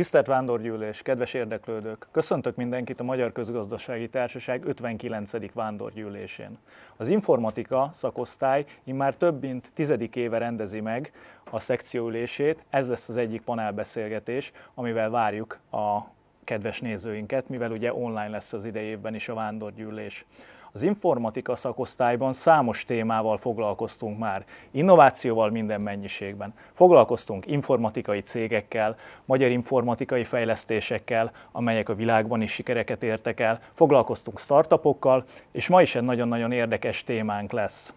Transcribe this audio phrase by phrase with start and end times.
[0.00, 2.06] Tisztelt Vándorgyűlés, kedves érdeklődők!
[2.10, 5.52] Köszöntök mindenkit a Magyar Közgazdasági Társaság 59.
[5.52, 6.58] Vándorgyűlésén.
[6.96, 11.12] Az informatika szakosztály immár több mint tizedik éve rendezi meg
[11.50, 16.00] a szekcióülését, ez lesz az egyik panelbeszélgetés, amivel várjuk a
[16.44, 20.26] kedves nézőinket, mivel ugye online lesz az idejében is a Vándorgyűlés.
[20.72, 26.54] Az informatika szakosztályban számos témával foglalkoztunk már, innovációval minden mennyiségben.
[26.72, 35.24] Foglalkoztunk informatikai cégekkel, magyar informatikai fejlesztésekkel, amelyek a világban is sikereket értek el, foglalkoztunk startupokkal,
[35.52, 37.94] és ma is egy nagyon-nagyon érdekes témánk lesz.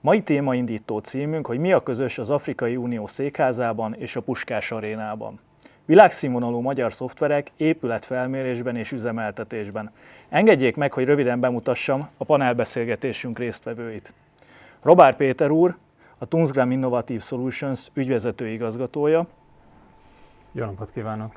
[0.00, 5.40] Mai témaindító címünk, hogy mi a közös az Afrikai Unió székházában és a Puskás arénában.
[5.86, 9.90] Világszínvonalú magyar szoftverek épületfelmérésben és üzemeltetésben.
[10.28, 14.12] Engedjék meg, hogy röviden bemutassam a panelbeszélgetésünk résztvevőit.
[14.82, 15.76] Robár Péter úr,
[16.18, 19.26] a Tungsgram Innovative Solutions ügyvezető igazgatója.
[20.52, 21.32] Jó napot kívánok!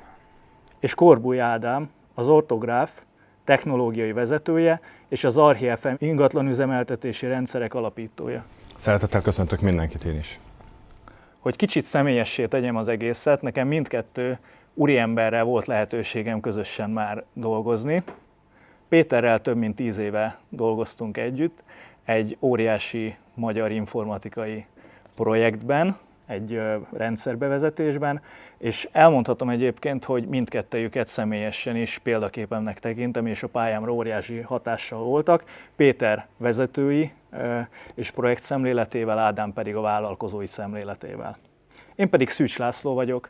[0.79, 2.91] És Korbúj Ádám, az ortográf,
[3.43, 8.43] technológiai vezetője és az Archie ingatlan üzemeltetési rendszerek alapítója.
[8.75, 10.39] Szeretettel köszöntök mindenkit én is
[11.39, 14.37] hogy kicsit személyessé tegyem az egészet, nekem mindkettő
[14.73, 18.03] úriemberrel volt lehetőségem közösen már dolgozni.
[18.89, 21.63] Péterrel több mint tíz éve dolgoztunk együtt,
[22.05, 24.65] egy óriási magyar informatikai
[25.15, 25.97] projektben,
[26.27, 26.61] egy
[26.91, 28.21] rendszerbevezetésben,
[28.57, 35.43] és elmondhatom egyébként, hogy mindkettejüket személyesen is példaképemnek tekintem, és a pályámra óriási hatással voltak.
[35.75, 37.11] Péter vezetői
[37.93, 41.37] és projekt szemléletével, Ádám pedig a vállalkozói szemléletével.
[41.95, 43.29] Én pedig Szűcs László vagyok,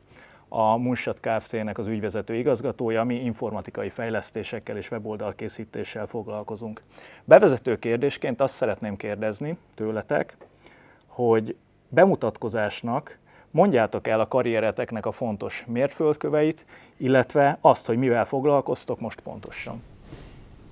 [0.50, 6.82] a Munsat Kft-nek az ügyvezető igazgatója, mi informatikai fejlesztésekkel és weboldalkészítéssel foglalkozunk.
[7.24, 10.38] Bevezető kérdésként azt szeretném kérdezni tőletek,
[11.06, 11.56] hogy
[11.90, 13.18] bemutatkozásnak
[13.52, 16.66] mondjátok el a karriereteknek a fontos mérföldköveit,
[16.98, 19.84] illetve azt, hogy mivel foglalkoztok most pontosan.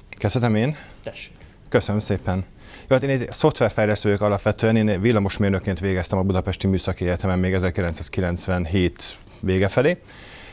[0.10, 0.76] Kezdhetem én?
[1.04, 1.34] Tessék.
[1.70, 2.46] Köszönöm szépen.
[2.88, 7.54] Jó, hát én egy szoftverfejlesztő vagyok alapvetően, én villamosmérnökként végeztem a Budapesti Műszaki Egyetemen még
[7.54, 9.98] 1997 vége felé,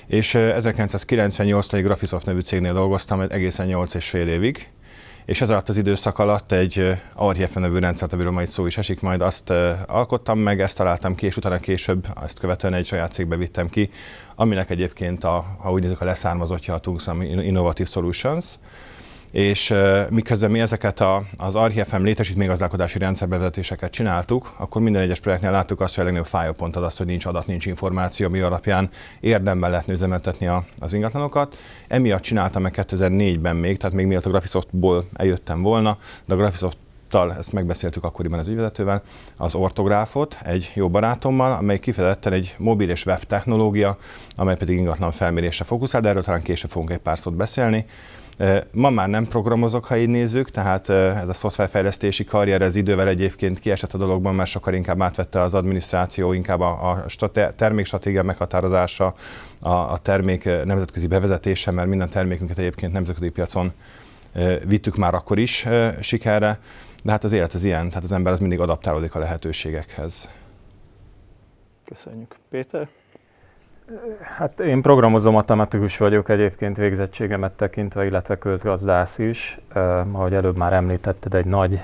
[0.06, 4.71] és 1998-ig egy Graphisoft nevű cégnél dolgoztam egészen 8 és fél évig,
[5.24, 9.00] és ez alatt az időszak alatt egy Archiefe nevű rendszert, amiről majd szó is esik,
[9.00, 9.52] majd azt
[9.86, 13.90] alkottam meg, ezt találtam ki, és utána később ezt követően egy saját cégbe vittem ki,
[14.34, 18.46] aminek egyébként, a, ha úgy nézzük, a leszármazottja a Tungsam Innovative Solutions,
[19.32, 19.74] és
[20.10, 25.94] miközben mi ezeket a, az RHFM létesítménygazdálkodási rendszerbevezetéseket csináltuk, akkor minden egyes projektnél láttuk azt,
[25.94, 30.46] hogy a legnagyobb fájópont az, hogy nincs adat, nincs információ, ami alapján érdemben lehet üzemeltetni
[30.46, 31.56] a, az ingatlanokat.
[31.88, 36.76] Emiatt csináltam meg 2004-ben még, tehát még mielőtt a Graphisoftból eljöttem volna, de a Graphisoft
[37.38, 39.02] ezt megbeszéltük akkoriban az ügyvezetővel,
[39.36, 43.96] az ortográfot egy jó barátommal, amely kifejezetten egy mobil és web technológia,
[44.36, 47.86] amely pedig ingatlan felmérésre fókuszál, de erről talán később fogunk egy pár szót beszélni.
[48.72, 53.58] Ma már nem programozok, ha így nézzük, tehát ez a szoftverfejlesztési karrier ez idővel egyébként
[53.58, 57.26] kiesett a dologban, mert sokkal inkább átvette az adminisztráció, inkább a, a
[57.56, 59.14] termékstratégia meghatározása,
[59.60, 63.72] a, a termék nemzetközi bevezetése, mert minden termékünket egyébként nemzetközi piacon
[64.66, 65.66] vittük már akkor is
[66.00, 66.58] sikerre,
[67.02, 70.28] de hát az élet az ilyen, tehát az ember az mindig adaptálódik a lehetőségekhez.
[71.84, 72.36] Köszönjük.
[72.50, 72.88] Péter?
[74.36, 79.58] Hát én programozó matematikus vagyok egyébként végzettségemet tekintve, illetve közgazdász is.
[79.74, 79.82] Uh,
[80.12, 81.82] ahogy előbb már említetted, egy nagy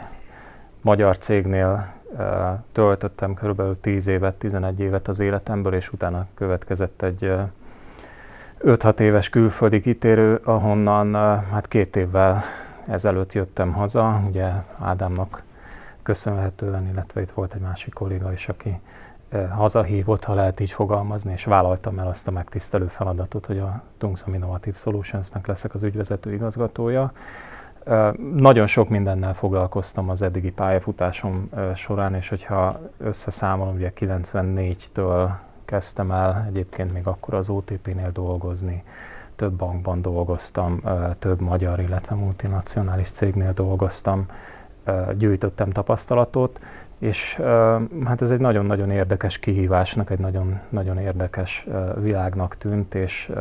[0.80, 2.24] magyar cégnél uh,
[2.72, 7.40] töltöttem körülbelül 10 évet, 11 évet az életemből, és utána következett egy uh,
[8.64, 12.42] 5-6 éves külföldi kitérő, ahonnan uh, hát két évvel
[12.86, 15.42] ezelőtt jöttem haza, ugye Ádámnak
[16.02, 18.80] köszönhetően, illetve itt volt egy másik kolléga is, aki
[19.50, 24.34] hazahívott, ha lehet így fogalmazni, és vállaltam el azt a megtisztelő feladatot, hogy a Tungsam
[24.34, 27.12] Innovative Solutions-nek leszek az ügyvezető igazgatója.
[28.34, 35.30] Nagyon sok mindennel foglalkoztam az eddigi pályafutásom során, és hogyha összeszámolom, ugye 94-től
[35.64, 38.84] kezdtem el egyébként még akkor az OTP-nél dolgozni,
[39.36, 40.82] több bankban dolgoztam,
[41.18, 44.26] több magyar, illetve multinacionális cégnél dolgoztam,
[45.16, 46.60] gyűjtöttem tapasztalatot,
[46.98, 47.40] és
[48.04, 51.66] hát ez egy nagyon-nagyon érdekes kihívásnak, egy nagyon, nagyon érdekes
[52.00, 53.32] világnak tűnt, és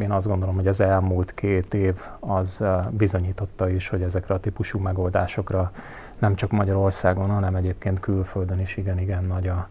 [0.00, 4.78] én azt gondolom, hogy az elmúlt két év az bizonyította is, hogy ezekre a típusú
[4.78, 5.72] megoldásokra
[6.18, 9.68] nem csak Magyarországon, hanem egyébként külföldön is igen-igen nagy a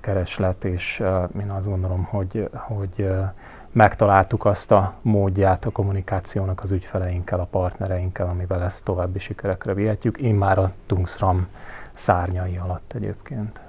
[0.00, 1.02] kereslet, és
[1.40, 3.10] én azt gondolom, hogy, hogy
[3.72, 10.20] megtaláltuk azt a módját a kommunikációnak az ügyfeleinkkel, a partnereinkkel, amivel ezt további sikerekre vihetjük.
[10.20, 11.46] Már a Tungsram
[11.96, 13.60] szárnyai alatt egyébként.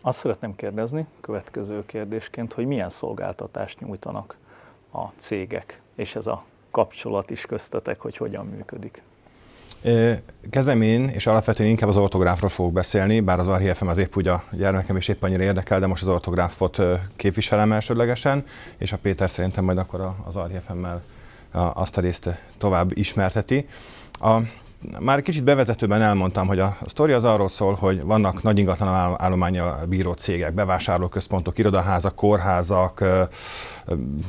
[0.00, 4.36] Azt szeretném kérdezni, következő kérdésként, hogy milyen szolgáltatást nyújtanak
[4.92, 9.02] a cégek, és ez a kapcsolat is köztetek, hogy hogyan működik.
[10.50, 14.28] Kezdem én, és alapvetően inkább az ortográfról fogok beszélni, bár az RHFM az épp úgy
[14.28, 16.78] a gyermekem is épp annyira érdekel, de most az ortográfot
[17.16, 18.44] képviselem elsődlegesen,
[18.76, 21.02] és a Péter szerintem majd akkor az RHFM-mel
[21.52, 23.68] azt a részt tovább ismerteti.
[24.20, 24.38] A,
[25.00, 29.86] már kicsit bevezetőben elmondtam, hogy a sztori az arról szól, hogy vannak nagy ingatlan állománya
[29.88, 33.04] bíró cégek, bevásárlóközpontok, irodaházak, kórházak,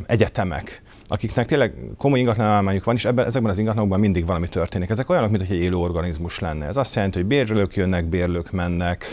[0.05, 4.89] egyetemek, akiknek tényleg komoly ingatlanállományuk van, és ebben, ezekben az ingatlanokban mindig valami történik.
[4.89, 6.65] Ezek olyanok, mint egy élő organizmus lenne.
[6.65, 9.05] Ez azt jelenti, hogy bérlők jönnek, bérlők mennek,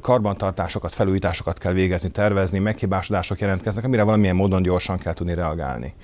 [0.00, 5.94] karbantartásokat, felújításokat kell végezni, tervezni, meghibásodások jelentkeznek, amire valamilyen módon gyorsan kell tudni reagálni.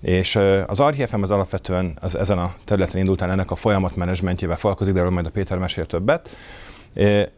[0.00, 4.92] És az RHFM az alapvetően az, ezen a területen indult el ennek a folyamatmenedzsmentjével foglalkozik,
[4.92, 6.36] de erről majd a Péter mesél többet.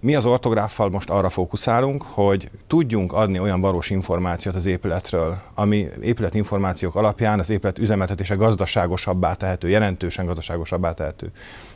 [0.01, 5.89] Mi az ortográffal most arra fókuszálunk, hogy tudjunk adni olyan valós információt az épületről, ami
[6.03, 11.33] épületinformációk alapján az épület üzemeltetése gazdaságosabbá tehető, jelentősen gazdaságosabbá tehető.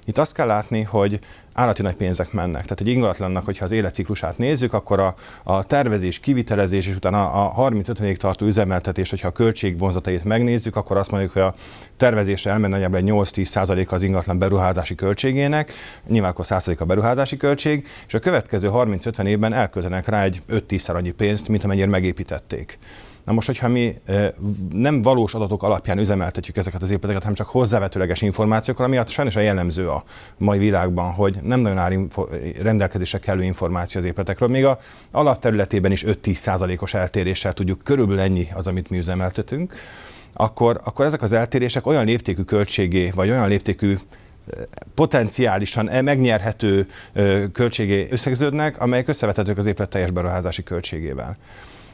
[0.07, 1.19] Itt azt kell látni, hogy
[1.53, 2.63] állati nagy pénzek mennek.
[2.63, 7.71] Tehát egy ingatlannak, hogyha az életciklusát nézzük, akkor a, a tervezés, kivitelezés és utána a
[7.71, 11.55] 30-50 évig tartó üzemeltetés, hogyha a költségvonzatait megnézzük, akkor azt mondjuk, hogy a
[11.97, 15.73] tervezésre elmenne nagyjából 8-10% az ingatlan beruházási költségének,
[16.09, 20.95] nyilván akkor 100 a beruházási költség, és a következő 30-50 évben elköltenek rá egy 5-10-szer
[20.95, 22.79] annyi pénzt, mint amennyire megépítették.
[23.25, 23.95] Na most, hogyha mi
[24.73, 29.41] nem valós adatok alapján üzemeltetjük ezeket az épületeket, hanem csak hozzávetőleges információkkal, ami sajnos a
[29.41, 30.05] jellemző a
[30.39, 31.93] mai világban, hogy nem nagyon áll
[32.63, 34.49] rendelkezésre kellő információ az épületekről.
[34.49, 34.79] Még a
[35.11, 39.75] alapterületében is 5-10 százalékos eltéréssel tudjuk, körülbelül ennyi az, amit mi üzemeltetünk,
[40.33, 43.97] akkor, akkor ezek az eltérések olyan léptékű költségé, vagy olyan léptékű
[44.95, 46.87] potenciálisan e megnyerhető
[47.53, 51.37] költségé összegződnek, amelyek összevethetők az épület teljes beruházási költségével.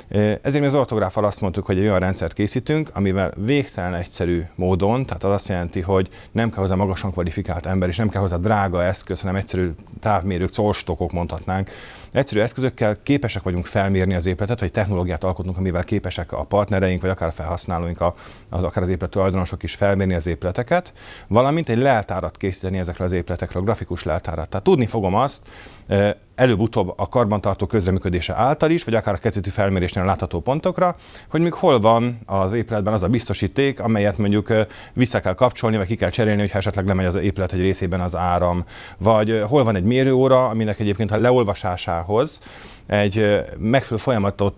[0.09, 5.07] Ezért mi az ortográfal azt mondtuk, hogy egy olyan rendszert készítünk, amivel végtelen egyszerű módon,
[5.07, 8.37] tehát az azt jelenti, hogy nem kell hozzá magasan kvalifikált ember, és nem kell hozzá
[8.37, 9.71] drága eszköz, hanem egyszerű
[10.01, 11.71] távmérők, szolstokok mondhatnánk.
[12.13, 17.11] Egyszerű eszközökkel képesek vagyunk felmérni az épületet, vagy technológiát alkotunk, amivel képesek a partnereink, vagy
[17.11, 18.01] akár a felhasználóink,
[18.51, 20.93] az akár az épület tulajdonosok is felmérni az épületeket,
[21.27, 24.49] valamint egy leltárat készíteni ezekről az épületekről, grafikus leltárat.
[24.49, 25.43] Tehát tudni fogom azt,
[26.39, 30.97] előbb-utóbb a karbantartó közreműködése által is, vagy akár a kezdeti felmérésnél látható pontokra,
[31.31, 34.53] hogy még hol van az épületben az a biztosíték, amelyet mondjuk
[34.93, 38.17] vissza kell kapcsolni, vagy ki kell cserélni, hogy esetleg lemegy az épület egy részében az
[38.17, 38.65] áram,
[38.99, 42.41] vagy hol van egy mérőóra, aminek egyébként a leolvasásához
[42.87, 44.55] egy megfelelő folyamatot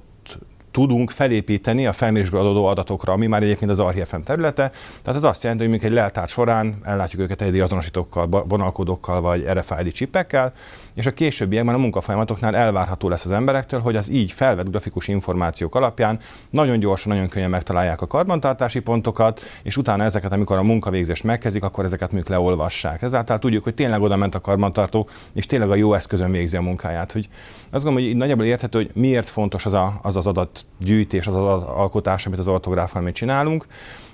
[0.71, 4.71] tudunk felépíteni a felmérésből adódó adatokra, ami már egyébként az ArchiFM területe.
[5.03, 9.45] Tehát ez azt jelenti, hogy mondjuk egy leltár során ellátjuk őket egyedi azonosítókkal, vonalkódokkal vagy
[9.53, 10.53] RFID csipekkel,
[10.95, 15.75] és a későbbiekben a munkafolyamatoknál elvárható lesz az emberektől, hogy az így felvett grafikus információk
[15.75, 16.19] alapján
[16.51, 21.65] nagyon gyorsan, nagyon könnyen megtalálják a karbantartási pontokat, és utána ezeket, amikor a munkavégzést megkezdik,
[21.65, 23.03] akkor ezeket mondjuk leolvassák.
[23.03, 26.63] Ezáltal tudjuk, hogy tényleg oda ment a karbantartó, és tényleg a jó eszközön végzi a
[26.63, 27.13] munkáját.
[27.13, 27.29] Hogy
[27.71, 31.43] azt gondolom, hogy nagyjából érthető, hogy miért fontos az a, az, az adatgyűjtés, az az
[31.63, 33.67] alkotás, amit az ortográfal mi csinálunk,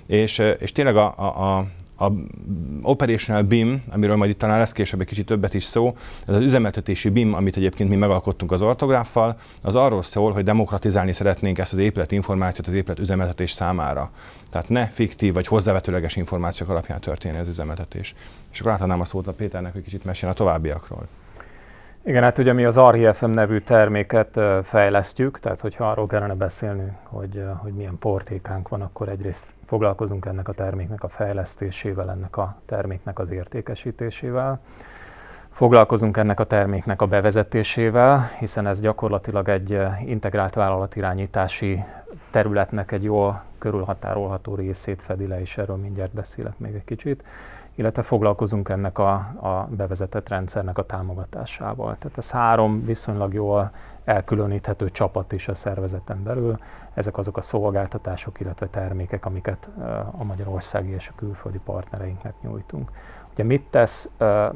[0.07, 1.65] és, és tényleg a, a, a
[1.97, 2.11] a
[2.81, 5.95] Operational BIM, amiről majd itt talán lesz később egy kicsit többet is szó,
[6.27, 11.13] ez az üzemeltetési BIM, amit egyébként mi megalkottunk az ortográffal, az arról szól, hogy demokratizálni
[11.13, 14.11] szeretnénk ezt az épület információt az épület üzemeltetés számára.
[14.49, 18.13] Tehát ne fiktív vagy hozzávetőleges információk alapján történjen az üzemeltetés.
[18.51, 21.07] És akkor átadnám a szót a Péternek, hogy kicsit meséljen a továbbiakról.
[22.07, 27.43] Igen, hát ugye mi az RHFM nevű terméket fejlesztjük, tehát hogyha arról kellene beszélni, hogy,
[27.57, 33.19] hogy milyen portékánk van, akkor egyrészt foglalkozunk ennek a terméknek a fejlesztésével, ennek a terméknek
[33.19, 34.59] az értékesítésével.
[35.51, 41.83] Foglalkozunk ennek a terméknek a bevezetésével, hiszen ez gyakorlatilag egy integrált vállalatirányítási
[42.31, 47.23] területnek egy jól körülhatárolható részét fedi le, és erről mindjárt beszélek még egy kicsit
[47.77, 51.97] illetve foglalkozunk ennek a, a bevezetett rendszernek a támogatásával.
[51.97, 53.71] Tehát ez három viszonylag jól
[54.03, 56.57] elkülöníthető csapat is a szervezeten belül.
[56.93, 59.69] Ezek azok a szolgáltatások, illetve termékek, amiket
[60.17, 62.91] a magyarországi és a külföldi partnereinknek nyújtunk.
[63.31, 64.09] Ugye mit tesz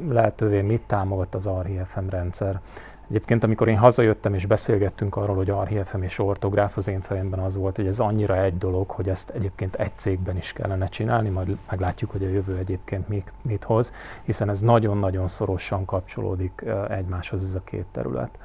[0.08, 2.60] lehetővé, mit támogat az RHFM rendszer?
[3.08, 7.56] Egyébként, amikor én hazajöttem és beszélgettünk arról, hogy archiefem és ortográf, az én fejemben az
[7.56, 11.56] volt, hogy ez annyira egy dolog, hogy ezt egyébként egy cégben is kellene csinálni, majd
[11.70, 13.92] meglátjuk, hogy a jövő egyébként mit, mit hoz,
[14.22, 18.38] hiszen ez nagyon-nagyon szorosan kapcsolódik egymáshoz ez a két terület.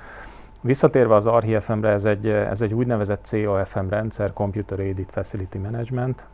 [0.62, 6.26] Visszatérve az RHFM-re, ez egy, ez egy úgynevezett CAFM rendszer, Computer Aided Facility Management,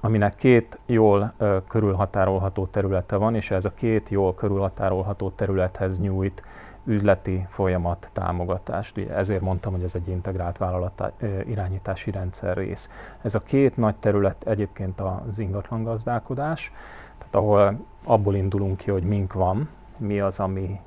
[0.00, 6.42] aminek két jól uh, körülhatárolható területe van, és ez a két jól körülhatárolható területhez nyújt
[6.84, 8.96] üzleti folyamat támogatást.
[8.96, 11.12] Ugye ezért mondtam, hogy ez egy integrált vállalat
[11.46, 12.90] irányítási rendszer rész.
[13.22, 16.72] Ez a két nagy terület egyébként az ingatlan gazdálkodás,
[17.18, 20.80] tehát ahol abból indulunk ki, hogy mink van, mi az, ami,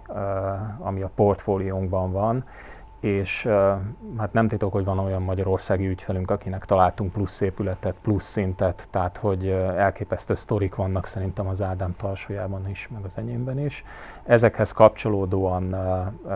[0.80, 2.44] ami a portfóliónkban van,
[3.06, 3.48] és
[4.18, 9.18] hát nem titok, hogy van olyan magyarországi ügyfelünk, akinek találtunk plusz épületet, plusz szintet, tehát
[9.18, 9.48] hogy
[9.78, 13.84] elképesztő sztorik vannak szerintem az Ádám tarsójában is, meg az enyémben is.
[14.24, 15.76] Ezekhez kapcsolódóan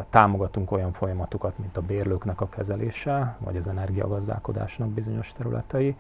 [0.10, 5.96] támogatunk olyan folyamatokat, mint a bérlőknek a kezelése, vagy az energiagazdálkodásnak bizonyos területei.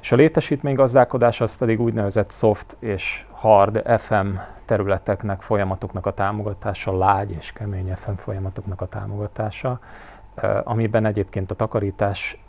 [0.00, 4.26] És a létesítménygazdálkodás az pedig úgynevezett soft és hard FM
[4.64, 9.80] területeknek, folyamatoknak a támogatása, lágy és kemény FM folyamatoknak a támogatása,
[10.64, 12.44] amiben egyébként a takarítás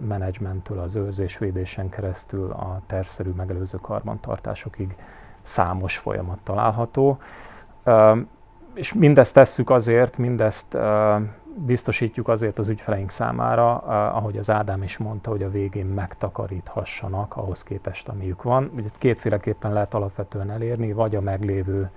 [0.00, 4.96] menedzsmenttől az őrzés-védésen keresztül a tervszerű megelőző karbantartásokig
[5.42, 7.18] számos folyamat található.
[8.74, 10.78] És mindezt tesszük azért, mindezt
[11.56, 13.76] biztosítjuk azért az ügyfeleink számára,
[14.08, 18.70] ahogy az Ádám is mondta, hogy a végén megtakaríthassanak ahhoz képest, amiük van.
[18.76, 21.90] Ugye kétféleképpen lehet alapvetően elérni, vagy a meglévő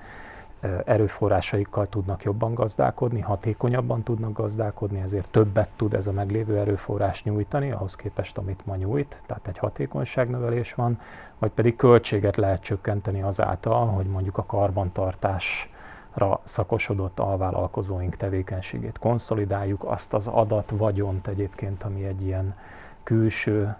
[0.86, 7.72] erőforrásaikkal tudnak jobban gazdálkodni, hatékonyabban tudnak gazdálkodni, ezért többet tud ez a meglévő erőforrás nyújtani,
[7.72, 11.00] ahhoz képest, amit ma nyújt, tehát egy hatékonyságnövelés van,
[11.40, 15.70] vagy pedig költséget lehet csökkenteni azáltal, hogy mondjuk a karbantartás
[16.16, 22.56] ra szakosodott alvállalkozóink tevékenységét konszolidáljuk, azt az adat vagyont egyébként, ami egy ilyen
[23.04, 23.76] külső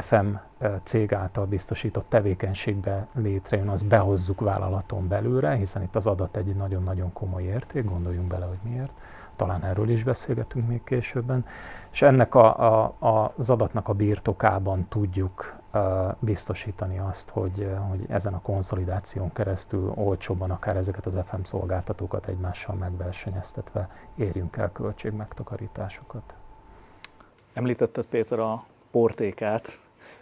[0.00, 0.26] FM
[0.82, 7.12] cég által biztosított tevékenységbe létrejön, azt behozzuk vállalaton belőle, hiszen itt az adat egy nagyon-nagyon
[7.12, 8.90] komoly érték, gondoljunk bele, hogy miért.
[9.36, 11.46] Talán erről is beszélgetünk még későbben.
[11.90, 12.56] És ennek a,
[12.98, 15.61] a, az adatnak a birtokában tudjuk
[16.18, 22.74] biztosítani azt, hogy, hogy ezen a konszolidáción keresztül olcsóbban akár ezeket az FM szolgáltatókat egymással
[22.74, 26.34] megversenyeztetve érjünk el költségmegtakarításokat.
[27.52, 29.78] Említetted Péter a portékát,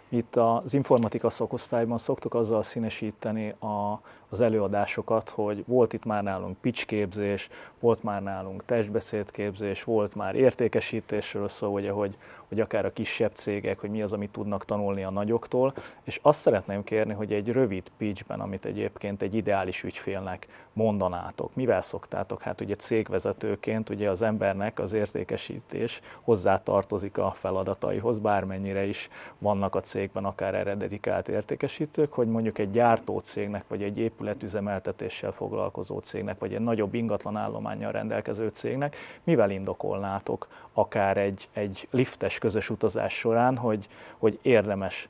[0.09, 6.57] itt az informatika szakosztályban szoktuk azzal színesíteni a, az előadásokat, hogy volt itt már nálunk
[6.57, 12.93] pitch képzés, volt már nálunk testbeszédképzés, volt már értékesítésről szó, ugye, hogy, hogy akár a
[12.93, 15.73] kisebb cégek, hogy mi az, amit tudnak tanulni a nagyoktól,
[16.03, 21.81] és azt szeretném kérni, hogy egy rövid pitchben, amit egyébként egy ideális ügyfélnek mondanátok, mivel
[21.81, 22.41] szoktátok?
[22.41, 29.75] Hát ugye cégvezetőként ugye az embernek az értékesítés hozzá tartozik a feladataihoz, bármennyire is vannak
[29.75, 35.99] a cégben akár erre dedikált értékesítők, hogy mondjuk egy gyártó cégnek, vagy egy épületüzemeltetéssel foglalkozó
[35.99, 42.69] cégnek, vagy egy nagyobb ingatlan állományjal rendelkező cégnek, mivel indokolnátok akár egy, egy liftes közös
[42.69, 43.87] utazás során, hogy,
[44.17, 45.09] hogy érdemes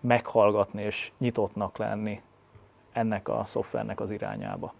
[0.00, 2.20] meghallgatni és nyitottnak lenni
[2.92, 4.74] ennek a szoftvernek az irányába.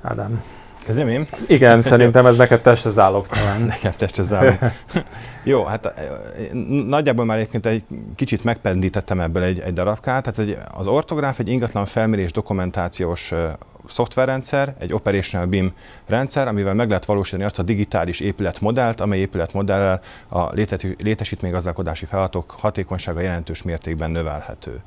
[0.00, 0.42] Ádám.
[0.88, 1.26] Kezdjem én?
[1.46, 3.26] Igen, szerintem ez neked testre talán.
[3.66, 4.58] Nekem testre állok.
[5.42, 5.94] Jó, hát
[6.86, 7.84] nagyjából már egyébként egy
[8.16, 10.22] kicsit megpendítettem ebből egy, egy darabkát.
[10.22, 13.32] Tehát egy, az ortográf egy ingatlan felmérés dokumentációs
[13.88, 15.72] szoftverrendszer, egy Operational BIM
[16.06, 20.52] rendszer, amivel meg lehet valósítani azt a digitális épületmodellt, amely épületmodellel a
[20.98, 24.80] létesítménygazdálkodási feladatok hatékonysága jelentős mértékben növelhető.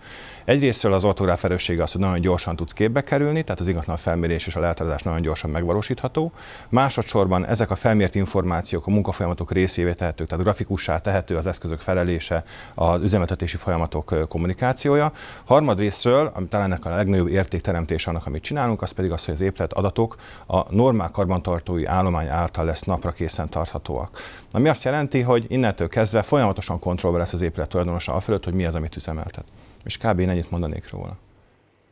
[0.45, 4.47] Egyrésztről az ortográf erőssége az, hogy nagyon gyorsan tudsz képbe kerülni, tehát az ingatlan felmérés
[4.47, 6.31] és a lehetőzés nagyon gyorsan megvalósítható.
[6.69, 12.43] Másodszorban ezek a felmért információk a munkafolyamatok részévé tehetők, tehát grafikussá tehető az eszközök felelése,
[12.75, 15.11] az üzemeltetési folyamatok kommunikációja.
[15.45, 19.41] Harmadrésztről, ami talán ennek a legnagyobb értékteremtés annak, amit csinálunk, az pedig az, hogy az
[19.41, 20.15] épület adatok
[20.47, 24.17] a normál karbantartói állomány által lesz napra készen tarthatóak.
[24.51, 28.65] Ami azt jelenti, hogy innentől kezdve folyamatosan kontrollba lesz az épület tulajdonosa fölött, hogy mi
[28.65, 29.43] az, amit üzemeltet.
[29.83, 30.19] És kb.
[30.19, 31.17] ennyit mondanék róla.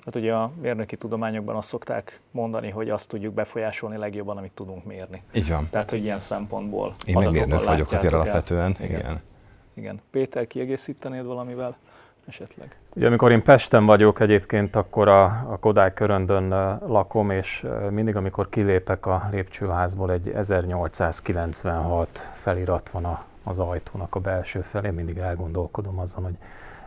[0.06, 4.86] Hát ugye a mérnöki tudományokban azt szokták mondani, hogy azt tudjuk befolyásolni legjobban, amit tudunk
[4.86, 5.24] mérni.
[5.34, 5.68] Így van.
[5.70, 8.76] Tehát, hogy ilyen szempontból Én meg mérnök vagyok azért alapvetően.
[8.80, 9.00] Igen.
[9.00, 9.22] igen.
[9.74, 10.02] igen.
[10.12, 11.78] Péter, kiegészítenéd valamivel?
[12.30, 12.76] esetleg?
[13.00, 16.50] Ugye, amikor én Pesten vagyok egyébként, akkor a, a Kodály köröndön
[16.88, 24.20] lakom, és mindig, amikor kilépek a lépcsőházból, egy 1896 felirat van a, az ajtónak a
[24.20, 26.38] belső felé, mindig elgondolkodom azon, hogy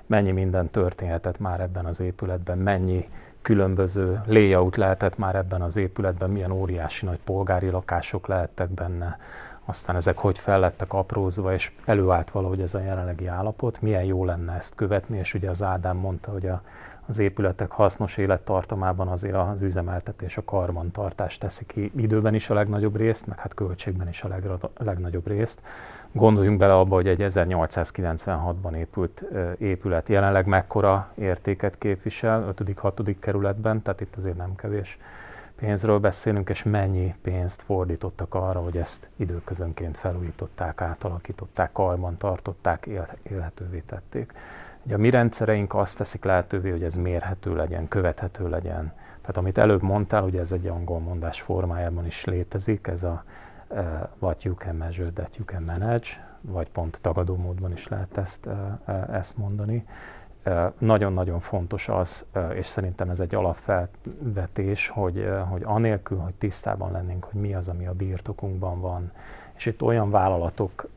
[0.07, 3.09] mennyi minden történhetett már ebben az épületben, mennyi
[3.43, 9.19] különböző layout lehetett már ebben az épületben, milyen óriási nagy polgári lakások lehettek benne,
[9.65, 14.53] aztán ezek hogy fellettek aprózva, és előállt valahogy ez a jelenlegi állapot, milyen jó lenne
[14.53, 16.63] ezt követni, és ugye az Ádám mondta, hogy a,
[17.07, 22.97] az épületek hasznos élettartamában azért az üzemeltetés, a karbantartás teszi ki időben is a legnagyobb
[22.97, 24.29] részt, meg hát költségben is a
[24.77, 25.61] legnagyobb részt.
[26.13, 29.25] Gondoljunk bele abba, hogy egy 1896-ban épült
[29.59, 33.15] épület jelenleg mekkora értéket képvisel, 5.-6.
[33.21, 34.99] kerületben, tehát itt azért nem kevés
[35.63, 42.89] pénzről beszélünk, és mennyi pénzt fordítottak arra, hogy ezt időközönként felújították, átalakították, karban tartották,
[43.23, 44.33] élhetővé tették.
[44.83, 48.93] Ugye a mi rendszereink azt teszik lehetővé, hogy ez mérhető legyen, követhető legyen.
[49.21, 53.25] Tehát amit előbb mondtál, ugye ez egy angol mondás formájában is létezik, ez a
[53.69, 53.79] uh,
[54.19, 56.09] what you can measure, that you can manage,
[56.41, 59.85] vagy pont tagadó módban is lehet ezt, uh, ezt mondani.
[60.79, 67.41] Nagyon-nagyon fontos az, és szerintem ez egy alapfelvetés, hogy, hogy anélkül, hogy tisztában lennénk, hogy
[67.41, 69.13] mi az, ami a birtokunkban van,
[69.57, 70.89] és itt olyan vállalatok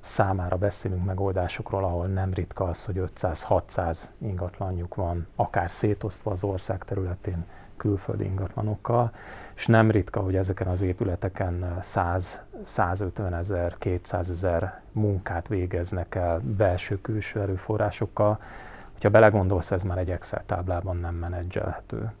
[0.00, 6.84] számára beszélünk megoldásokról, ahol nem ritka az, hogy 500-600 ingatlanjuk van, akár szétosztva az ország
[6.84, 7.44] területén
[7.76, 9.12] külföldi ingatlanokkal,
[9.54, 16.40] és nem ritka, hogy ezeken az épületeken 100, 150 ezer, 200 ezer munkát végeznek el
[16.56, 18.40] belső-külső erőforrásokkal,
[19.00, 22.12] Hogyha belegondolsz, ez már egy Excel táblában nem menedzselhető.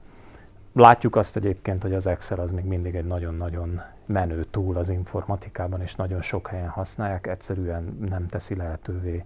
[0.72, 5.80] Látjuk azt egyébként, hogy az Excel az még mindig egy nagyon-nagyon menő túl az informatikában,
[5.80, 9.24] és nagyon sok helyen használják, egyszerűen nem teszi lehetővé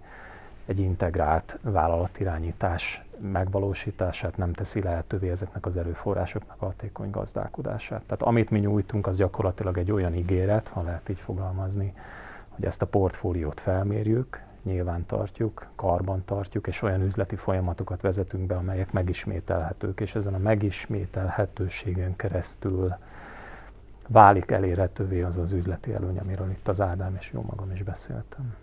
[0.65, 8.01] egy integrált vállalatirányítás megvalósítását, nem teszi lehetővé ezeknek az erőforrásoknak a hatékony gazdálkodását.
[8.01, 11.93] Tehát amit mi nyújtunk, az gyakorlatilag egy olyan ígéret, ha lehet így fogalmazni,
[12.49, 18.55] hogy ezt a portfóliót felmérjük, nyilván tartjuk, karban tartjuk, és olyan üzleti folyamatokat vezetünk be,
[18.55, 22.95] amelyek megismételhetők, és ezen a megismételhetőségen keresztül
[24.07, 28.55] válik elérhetővé az az üzleti előny, amiről itt az Ádám és jó magam is beszéltem.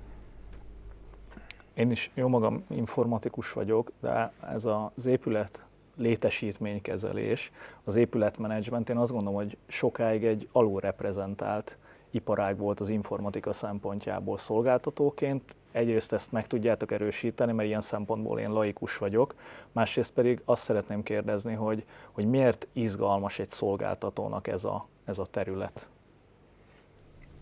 [1.75, 5.65] Én is jó magam informatikus vagyok, de ez az épület
[5.97, 7.53] létesítménykezelés,
[7.85, 11.77] az épületmenedzsment, én azt gondolom, hogy sokáig egy alulreprezentált
[12.11, 15.57] iparág volt az informatika szempontjából szolgáltatóként.
[15.73, 19.35] Egyrészt ezt meg tudjátok erősíteni, mert ilyen szempontból én laikus vagyok,
[19.73, 25.27] másrészt pedig azt szeretném kérdezni, hogy, hogy miért izgalmas egy szolgáltatónak ez a, ez a
[25.27, 25.89] terület?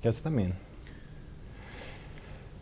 [0.01, 0.55] Kezdem én?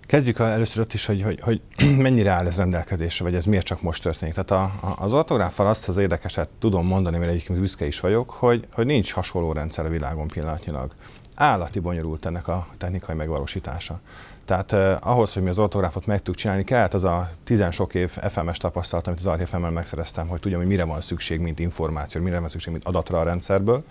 [0.09, 1.63] Kezdjük először ott is, hogy, hogy, hogy
[2.07, 4.35] mennyire áll ez rendelkezésre, vagy ez miért csak most történik.
[4.35, 8.31] Tehát a, a, az ortográffal azt az érdekeset tudom mondani, mert egyébként büszke is vagyok,
[8.31, 10.93] hogy, hogy nincs hasonló rendszer a világon pillanatnyilag
[11.39, 14.01] állati bonyolult ennek a technikai megvalósítása.
[14.45, 17.95] Tehát eh, ahhoz, hogy mi az ortográfot meg tudjuk csinálni, kellett az a tizen sok
[17.95, 22.23] év FMS tapasztalat, amit az archfm megszereztem, hogy tudjam, hogy mire van szükség, mint információ,
[22.23, 23.85] mire van szükség, mint adatra a rendszerből.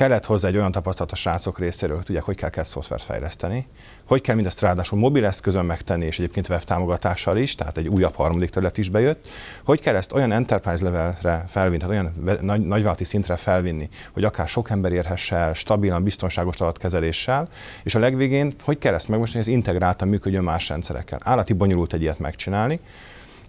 [0.00, 3.66] Kellett hozzá egy olyan tapasztalat a srácok részéről, hogy tudják, hogy kell kezd szoftvert fejleszteni,
[4.06, 8.14] hogy kell mindezt ráadásul mobil eszközön megtenni, és egyébként web támogatással is, tehát egy újabb
[8.14, 9.28] harmadik terület is bejött,
[9.64, 14.48] hogy kell ezt olyan enterprise levelre felvinni, tehát olyan nagy, nagyvállalati szintre felvinni, hogy akár
[14.48, 17.48] sok ember érhesse el, stabilan, biztonságos adatkezeléssel,
[17.82, 21.18] és a legvégén, hogy kell ezt megmostani, hogy ez integráltan működjön más rendszerekkel.
[21.22, 22.80] Állati bonyolult egy ilyet megcsinálni,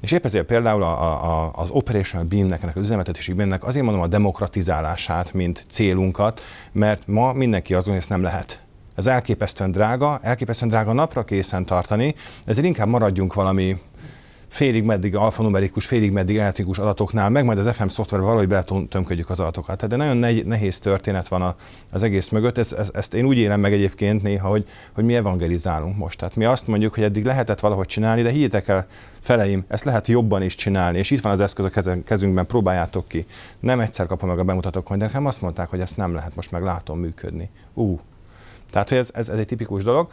[0.01, 4.03] és épp ezért például a, a, az operational beamnek, ennek az üzemeltetési beamnek azért mondom
[4.03, 8.65] a demokratizálását, mint célunkat, mert ma mindenki azt gondolja, hogy ezt nem lehet.
[8.95, 13.77] Ez elképesztően drága, elképesztően drága napra készen tartani, ezért inkább maradjunk valami
[14.51, 19.39] félig meddig alfanumerikus, félig meddig elektrikus adatoknál, meg majd az FM szoftverbe valahogy beletömködjük az
[19.39, 19.77] adatokat.
[19.77, 21.55] Tehát de nagyon nehéz történet van
[21.89, 22.57] az egész mögött.
[22.57, 26.17] Ez, ez, ezt én úgy élem meg egyébként néha, hogy, hogy mi evangelizálunk most.
[26.17, 28.85] Tehát mi azt mondjuk, hogy eddig lehetett valahogy csinálni, de higgyétek el,
[29.21, 33.25] feleim, ezt lehet jobban is csinálni, és itt van az eszköz a kezünkben, próbáljátok ki.
[33.59, 36.35] Nem egyszer kapom meg a bemutatók, hogy de nekem azt mondták, hogy ezt nem lehet,
[36.35, 37.49] most meg látom működni.
[37.73, 37.99] Ú,
[38.71, 40.09] tehát ez, ez, ez egy tipikus dolog.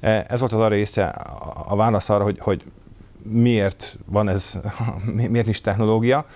[0.00, 1.06] E, ez volt az a része,
[1.68, 2.62] a válasz arra, hogy, hogy
[3.24, 4.58] miért van ez,
[5.14, 6.26] miért nincs technológia.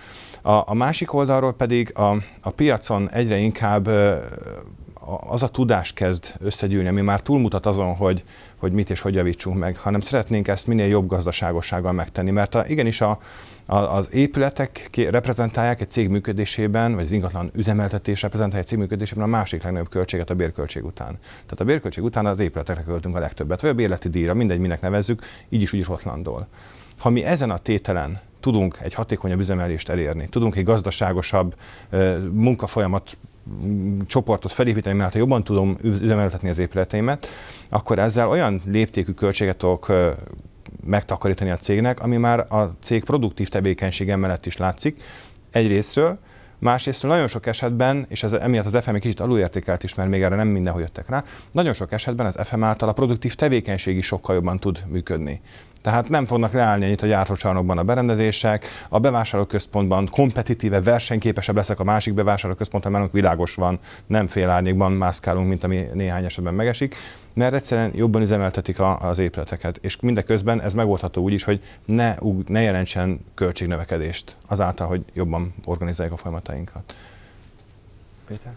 [0.41, 3.89] A, a másik oldalról pedig a, a piacon egyre inkább
[5.05, 8.23] az a tudás kezd összegyűlni, ami már túlmutat azon, hogy,
[8.57, 12.31] hogy mit és hogy javítsunk meg, hanem szeretnénk ezt minél jobb gazdaságossággal megtenni.
[12.31, 13.19] Mert a, igenis a,
[13.65, 19.23] a, az épületek reprezentálják egy cég működésében, vagy az ingatlan üzemeltetés reprezentálja egy cég működésében
[19.23, 21.17] a másik legnagyobb költséget a bérköltség után.
[21.21, 24.81] Tehát a bérköltség után az épületekre költünk a legtöbbet, vagy a bérleti díjra, mindegy, minek
[24.81, 26.47] nevezzük, így is úgy is ott landol.
[26.97, 31.55] Ha mi ezen a tételen tudunk egy hatékonyabb üzemelést elérni, tudunk egy gazdaságosabb
[32.31, 33.17] munkafolyamat
[34.07, 37.27] csoportot felépíteni, mert ha jobban tudom üzemeltetni az épületeimet,
[37.69, 39.91] akkor ezzel olyan léptékű költséget tudok
[40.85, 45.01] megtakarítani a cégnek, ami már a cég produktív tevékenysége mellett is látszik.
[45.51, 46.19] Egyrésztről,
[46.63, 50.21] Másrészt nagyon sok esetben, és ez emiatt az FM egy kicsit alulértékelt is, mert még
[50.21, 54.05] erre nem mindenhol jöttek rá, nagyon sok esetben az FM által a produktív tevékenység is
[54.05, 55.41] sokkal jobban tud működni.
[55.81, 61.83] Tehát nem fognak leállni itt a gyártócsarnokban a berendezések, a bevásárlóközpontban kompetitíve, versenyképesebb leszek a
[61.83, 66.95] másik bevásárlóközpontban, mert világos van, nem fél árnyékban mászkálunk, mint ami néhány esetben megesik,
[67.33, 69.77] mert egyszerűen jobban üzemeltetik a, az épületeket.
[69.81, 72.15] És mindeközben ez megoldható úgy is, hogy ne,
[72.47, 76.95] ne jelentsen költségnövekedést azáltal, hogy jobban organizáljuk a folyamatainkat.
[78.27, 78.53] Péter?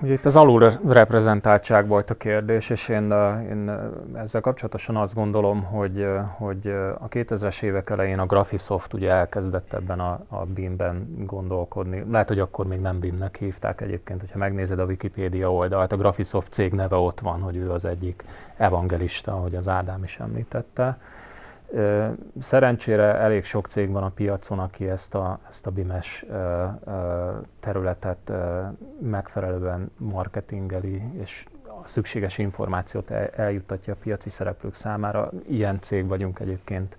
[0.00, 3.12] Ugye itt az alulreprezentáltság volt a kérdés, és én,
[3.50, 3.70] én
[4.14, 6.66] ezzel kapcsolatosan azt gondolom, hogy, hogy
[6.98, 12.04] a 2000-es évek elején a Graphisoft ugye elkezdett ebben a, a BIM-ben gondolkodni.
[12.10, 16.52] Lehet, hogy akkor még nem BIM-nek hívták egyébként, hogyha megnézed a Wikipédia oldalt, a Graphisoft
[16.52, 18.24] cég neve ott van, hogy ő az egyik
[18.56, 20.98] evangelista, ahogy az Ádám is említette
[22.40, 26.24] Szerencsére elég sok cég van a piacon, aki ezt a, ezt a BIMES
[27.60, 28.32] területet
[29.00, 31.44] megfelelően marketingeli, és
[31.82, 35.30] a szükséges információt eljuttatja a piaci szereplők számára.
[35.48, 36.96] Ilyen cég vagyunk egyébként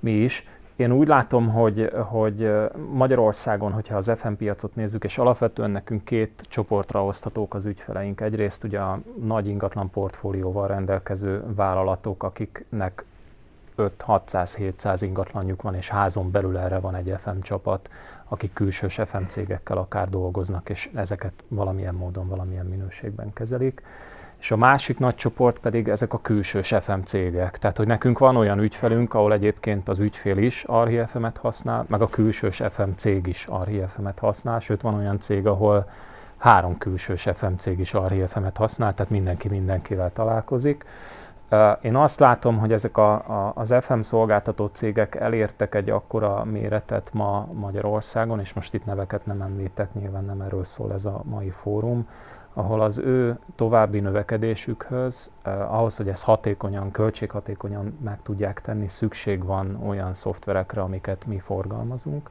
[0.00, 0.46] mi is.
[0.76, 2.52] Én úgy látom, hogy, hogy
[2.92, 8.20] Magyarországon, hogyha az FM piacot nézzük, és alapvetően nekünk két csoportra osztatók az ügyfeleink.
[8.20, 13.04] Egyrészt ugye a nagy ingatlan portfólióval rendelkező vállalatok, akiknek
[13.78, 17.90] 5-600-700 ingatlanjuk van, és házon belül erre van egy FM csapat,
[18.28, 23.82] akik külsős FM cégekkel akár dolgoznak, és ezeket valamilyen módon, valamilyen minőségben kezelik.
[24.38, 27.58] És a másik nagy csoport pedig ezek a külsős FM cégek.
[27.58, 32.02] Tehát, hogy nekünk van olyan ügyfelünk, ahol egyébként az ügyfél is Arhi FM-et használ, meg
[32.02, 35.90] a külsős FM cég is Arhi FM-et használ, sőt van olyan cég, ahol
[36.36, 40.84] három külsős FM cég is Arhi FM-et használ, tehát mindenki mindenkivel találkozik.
[41.80, 47.10] Én azt látom, hogy ezek a, a, az FM szolgáltató cégek elértek egy akkora méretet
[47.12, 51.50] ma Magyarországon, és most itt neveket nem említek, nyilván nem erről szól ez a mai
[51.50, 52.08] fórum,
[52.52, 59.44] ahol az ő további növekedésükhöz, eh, ahhoz, hogy ezt hatékonyan, költséghatékonyan meg tudják tenni, szükség
[59.44, 62.30] van olyan szoftverekre, amiket mi forgalmazunk.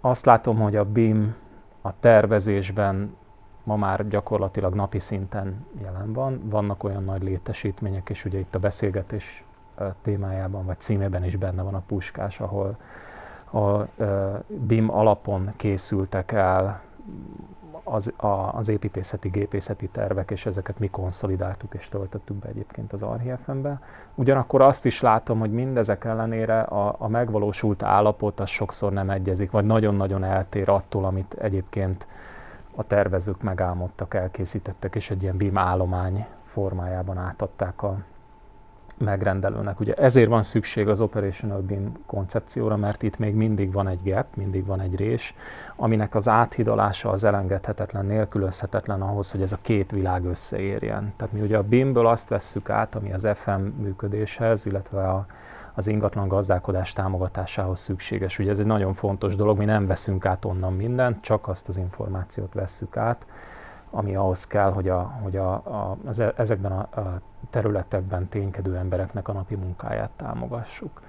[0.00, 1.34] Azt látom, hogy a BIM
[1.82, 3.16] a tervezésben
[3.64, 6.40] ma már gyakorlatilag napi szinten jelen van.
[6.44, 9.44] Vannak olyan nagy létesítmények, és ugye itt a beszélgetés
[10.02, 12.76] témájában vagy címében is benne van a puskás, ahol
[13.52, 13.86] a
[14.46, 16.80] BIM alapon készültek el
[17.84, 23.02] az, a, az építészeti, gépészeti tervek, és ezeket mi konszolidáltuk és töltöttük be egyébként az
[23.02, 23.80] Archifm-be.
[24.14, 29.50] Ugyanakkor azt is látom, hogy mindezek ellenére a, a megvalósult állapot az sokszor nem egyezik,
[29.50, 32.06] vagy nagyon-nagyon eltér attól, amit egyébként
[32.74, 37.98] a tervezők megálmodtak, elkészítettek, és egy ilyen BIM állomány formájában átadták a
[39.00, 39.80] megrendelőnek.
[39.80, 44.26] Ugye ezért van szükség az Operational BIM koncepcióra, mert itt még mindig van egy gap,
[44.36, 45.34] mindig van egy rés,
[45.76, 51.12] aminek az áthidalása az elengedhetetlen, nélkülözhetetlen ahhoz, hogy ez a két világ összeérjen.
[51.16, 55.26] Tehát mi ugye a BIM-ből azt vesszük át, ami az FM működéshez, illetve a
[55.74, 58.38] az ingatlan gazdálkodás támogatásához szükséges.
[58.38, 61.76] Ugye ez egy nagyon fontos dolog, mi nem veszünk át onnan mindent, csak azt az
[61.76, 63.26] információt vesszük át,
[63.90, 68.76] ami ahhoz kell, hogy, a, hogy a, a, az, e, ezekben a, a területekben ténykedő
[68.76, 71.02] embereknek a napi munkáját támogassuk.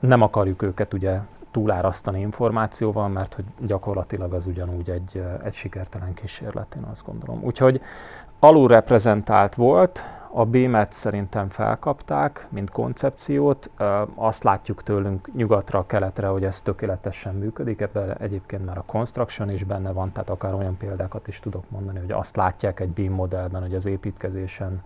[0.00, 1.20] Nem akarjuk őket ugye
[1.50, 7.42] túlárasztani információval, mert hogy gyakorlatilag az ugyanúgy egy, egy sikertelen kísérlet, én azt gondolom.
[7.42, 7.80] Úgyhogy
[8.46, 13.70] alulreprezentált volt, a BIM-et szerintem felkapták, mint koncepciót.
[14.14, 17.80] Azt látjuk tőlünk nyugatra, keletre, hogy ez tökéletesen működik.
[17.80, 21.98] Ebben egyébként már a construction is benne van, tehát akár olyan példákat is tudok mondani,
[21.98, 24.82] hogy azt látják egy BIM modellben, hogy az építkezésen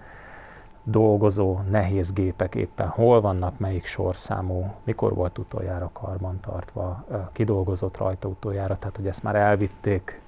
[0.85, 8.77] dolgozó nehéz gépek éppen hol vannak, melyik sorszámú, mikor volt utoljára karbantartva, kidolgozott rajta utoljára,
[8.77, 10.21] tehát hogy ezt már elvitték,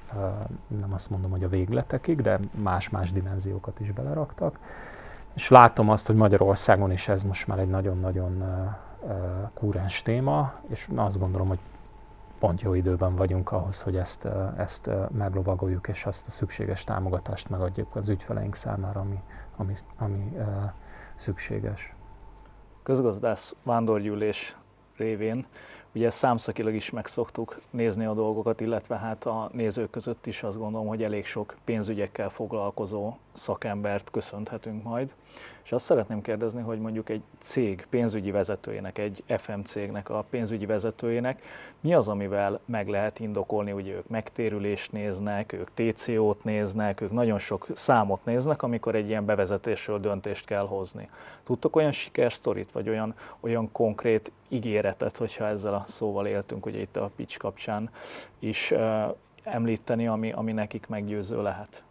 [0.66, 4.59] nem azt mondom, hogy a végletekig, de más-más dimenziókat is beleraktak.
[5.35, 8.44] És látom azt, hogy Magyarországon is ez most már egy nagyon-nagyon
[9.55, 11.59] kúrens téma, és azt gondolom, hogy
[12.38, 17.96] pont jó időben vagyunk ahhoz, hogy ezt, ezt meglovagoljuk, és azt a szükséges támogatást megadjuk
[17.96, 19.22] az ügyfeleink számára, ami,
[19.57, 20.37] ami, ami
[21.14, 21.94] szükséges.
[22.83, 24.57] Közgazdász vándorgyűlés
[24.96, 25.46] révén
[25.94, 30.87] Ugye számszakilag is megszoktuk nézni a dolgokat, illetve hát a nézők között is azt gondolom,
[30.87, 35.14] hogy elég sok pénzügyekkel foglalkozó szakembert köszönhetünk majd.
[35.64, 40.66] És azt szeretném kérdezni, hogy mondjuk egy cég pénzügyi vezetőjének, egy FM cégnek a pénzügyi
[40.66, 41.42] vezetőjének
[41.81, 47.38] mi az, amivel meg lehet indokolni, hogy ők megtérülést néznek, ők TCO-t néznek, ők nagyon
[47.38, 51.09] sok számot néznek, amikor egy ilyen bevezetésről döntést kell hozni.
[51.42, 56.97] Tudtok olyan sikersztorit, vagy olyan, olyan konkrét ígéretet, hogyha ezzel a szóval éltünk, ugye itt
[56.97, 57.91] a pitch kapcsán
[58.38, 58.73] is
[59.43, 61.83] említeni, ami, ami nekik meggyőző lehet?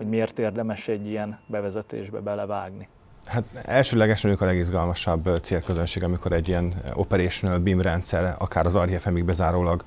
[0.00, 2.88] hogy miért érdemes egy ilyen bevezetésbe belevágni?
[3.24, 9.24] Hát elsőlegesen ők a legizgalmasabb célközönség, amikor egy ilyen operational BIM rendszer, akár az RFM-ig
[9.24, 9.84] bezárólag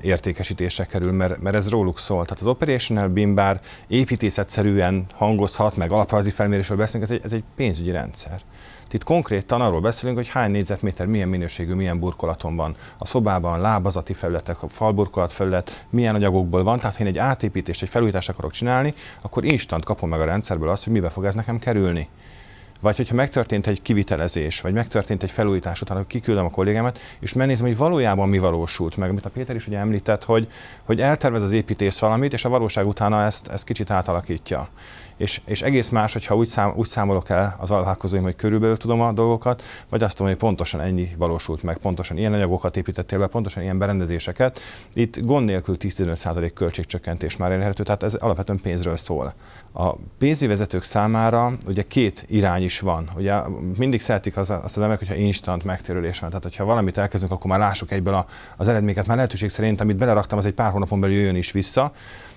[0.00, 2.24] értékesítésre kerül, mert, mert ez róluk szól.
[2.24, 7.44] Tehát az operational BIM bár építészetszerűen hangozhat, meg alaprajzi felmérésről beszélünk, ez egy, ez egy
[7.56, 8.40] pénzügyi rendszer.
[8.90, 12.76] Itt konkrétan arról beszélünk, hogy hány négyzetméter, milyen minőségű, milyen burkolaton van.
[12.98, 16.80] A szobában, lábazati felületek, a falburkolat felület, milyen anyagokból van.
[16.80, 20.68] Tehát ha én egy átépítést, egy felújítást akarok csinálni, akkor instant kapom meg a rendszerből
[20.68, 22.08] azt, hogy mibe fog ez nekem kerülni.
[22.80, 27.32] Vagy hogyha megtörtént egy kivitelezés, vagy megtörtént egy felújítás után, hogy kiküldöm a kollégámat, és
[27.32, 29.10] megnézem, hogy valójában mi valósult meg.
[29.10, 30.48] Amit a Péter is ugye említett, hogy,
[30.84, 34.68] hogy eltervez az építész valamit, és a valóság utána ezt, ezt kicsit átalakítja
[35.16, 39.00] és, és egész más, hogyha úgy, szám, úgy számolok el az alvállalkozóim, hogy körülbelül tudom
[39.00, 43.26] a dolgokat, vagy azt tudom, hogy pontosan ennyi valósult meg, pontosan ilyen anyagokat építettél be,
[43.26, 44.60] pontosan ilyen berendezéseket.
[44.94, 49.34] Itt gond nélkül 10-15% költségcsökkentés már elérhető, tehát ez alapvetően pénzről szól.
[49.72, 53.08] A pénzügyi vezetők számára ugye két irány is van.
[53.16, 53.34] Ugye
[53.76, 56.28] mindig szeretik az, azt az emberek, hogyha instant megtérülés van.
[56.28, 58.26] Tehát, hogyha valamit elkezdünk, akkor már lássuk egyből a,
[58.56, 59.06] az eredményeket.
[59.06, 61.92] Már lehetőség szerint, amit beleraktam, az egy pár hónapon belül jön is vissza.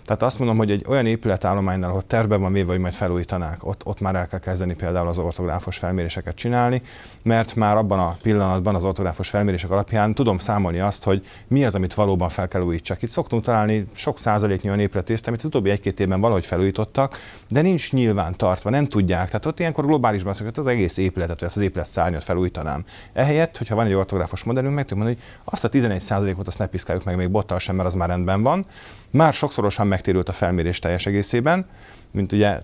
[0.10, 3.86] Tehát azt mondom, hogy egy olyan épületállománynál, ahol tervben van véve, hogy majd felújítanák, ott,
[3.86, 6.82] ott már el kell kezdeni például az ortográfos felméréseket csinálni,
[7.24, 11.76] mert már abban a pillanatban az ortográfos felmérések alapján tudom számolni azt, hogy mi az,
[11.76, 13.02] amit valóban fel kell újítsak.
[13.02, 17.18] Itt szoktunk találni sok százaléknyi olyan épületészt, amit az utóbbi egy-két évben valahogy felújítottak,
[17.50, 19.26] de nincs nyilván tartva, nem tudják.
[19.26, 22.86] Tehát ott ilyenkor globálisban azt az egész épületet, vagy az épület szárnyat felújítanám.
[23.14, 26.60] Ehelyett, hogyha van egy ortográfos modellünk, meg tudjuk mondani, hogy azt a 11 ot azt
[26.60, 28.66] ne piszkáljuk meg még bottal sem, mert az már rendben van.
[29.12, 31.66] Már sokszorosan megtérült a felmérés teljes egészében,
[32.12, 32.62] mint ugye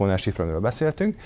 [0.00, 1.16] Ownership, amiről beszéltünk.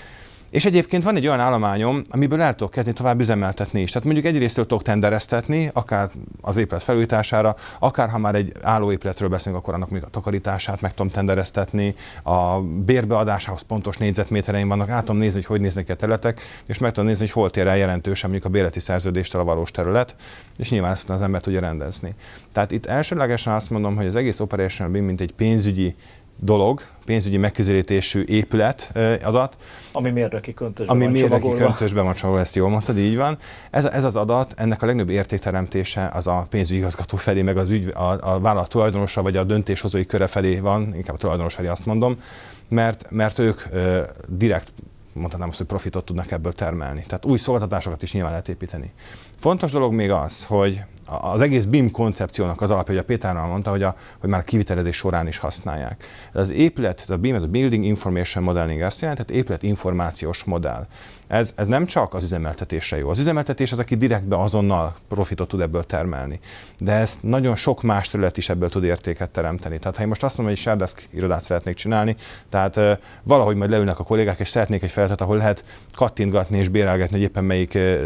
[0.49, 3.91] És egyébként van egy olyan állományom, amiből el tudok kezdeni tovább üzemeltetni is.
[3.91, 6.09] Tehát mondjuk egyrészt tudok tendereztetni, akár
[6.41, 10.93] az épület felújítására, akár ha már egy állóépületről beszélünk, akkor annak még a takarítását meg
[10.93, 16.41] tudom tendereztetni, a bérbeadásához pontos négyzetmétereim vannak, át tudom nézni, hogy hogy néznek a területek,
[16.65, 19.71] és meg tudom nézni, hogy hol tér el jelentősen mondjuk a bérleti szerződéstől a valós
[19.71, 20.15] terület,
[20.57, 22.15] és nyilván ezt az ember tudja rendezni.
[22.51, 25.95] Tehát itt elsőlegesen azt mondom, hogy az egész operational BIM, mint egy pénzügyi
[26.39, 28.91] dolog, pénzügyi megközelítésű épület
[29.23, 29.57] adat.
[29.91, 31.65] Ami mérnöki köntösben ami van mérnöki csomagolva.
[31.65, 33.37] köntösben van csomagolva, ezt jól mondtad, így van.
[33.71, 37.69] Ez, ez az adat, ennek a legnagyobb értékteremtése az a pénzügyi igazgató felé, meg az
[37.69, 41.67] ügy, a, a vállalat tulajdonosa, vagy a döntéshozói köre felé van, inkább a tulajdonos felé
[41.67, 42.21] azt mondom,
[42.67, 44.71] mert, mert ők ö, direkt
[45.13, 47.03] mondhatnám azt, hogy profitot tudnak ebből termelni.
[47.07, 48.91] Tehát új szolgáltatásokat is nyilván lehet építeni.
[49.35, 53.69] Fontos dolog még az, hogy az egész BIM koncepciónak az alapja, hogy a Péter mondta,
[53.69, 56.05] hogy, a, hogy már kivitelezés során is használják.
[56.33, 59.63] Ez az épület, ez a BIM, ez a Building Information Modeling azt jelenti, tehát épület
[59.63, 60.87] információs modell.
[61.27, 63.09] Ez, ez nem csak az üzemeltetésre jó.
[63.09, 66.39] Az üzemeltetés az, aki direktbe azonnal profitot tud ebből termelni.
[66.79, 69.77] De ez nagyon sok más terület is ebből tud értéket teremteni.
[69.77, 72.15] Tehát ha én most azt mondom, hogy egy Shardesk irodát szeretnék csinálni,
[72.49, 72.91] tehát uh,
[73.23, 75.63] valahogy majd leülnek a kollégák, és szeretnék egy feladatot, ahol lehet
[75.95, 77.97] kattintgatni és bérelgetni, hogy éppen melyik uh,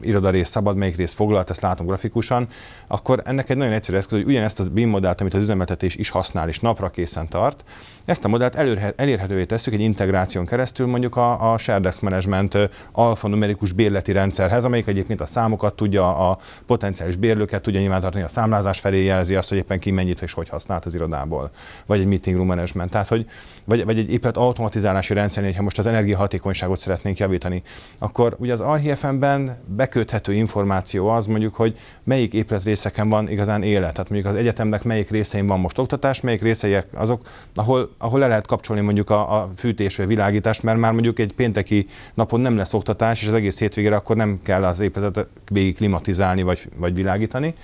[0.00, 1.86] irodarész szabad, melyik rész foglalt, ezt látom
[2.28, 2.48] grafikusan,
[2.86, 6.10] akkor ennek egy nagyon egyszerű eszköz, hogy ugyanezt az BIM modellt, amit az üzemeltetés is
[6.10, 7.64] használ, és napra készen tart,
[8.08, 8.54] ezt a modellt
[8.96, 12.58] elérhetővé tesszük egy integráción keresztül mondjuk a, a Shared Desk Management
[12.92, 18.80] alfanumerikus bérleti rendszerhez, amelyik egyébként a számokat tudja, a potenciális bérlőket tudja nyilvántartani, a számlázás
[18.80, 21.50] felé jelzi azt, hogy éppen ki mennyit és hogy használt az irodából,
[21.86, 22.90] vagy egy meeting room management.
[22.90, 23.26] Tehát, hogy,
[23.64, 27.62] vagy, vagy egy épület automatizálási rendszer, ha most az energiahatékonyságot szeretnénk javítani,
[27.98, 31.78] akkor ugye az RHFM-ben beköthető információ az mondjuk, hogy
[32.18, 33.92] melyik épületrészeken van igazán élet.
[33.92, 38.26] Tehát mondjuk az egyetemnek melyik részein van most oktatás, melyik részei azok, ahol ahol le
[38.26, 42.56] lehet kapcsolni mondjuk a, a fűtés vagy világítást, mert már mondjuk egy pénteki napon nem
[42.56, 46.94] lesz oktatás, és az egész hétvégére akkor nem kell az épületet végig klimatizálni vagy, vagy
[46.94, 47.54] világítani.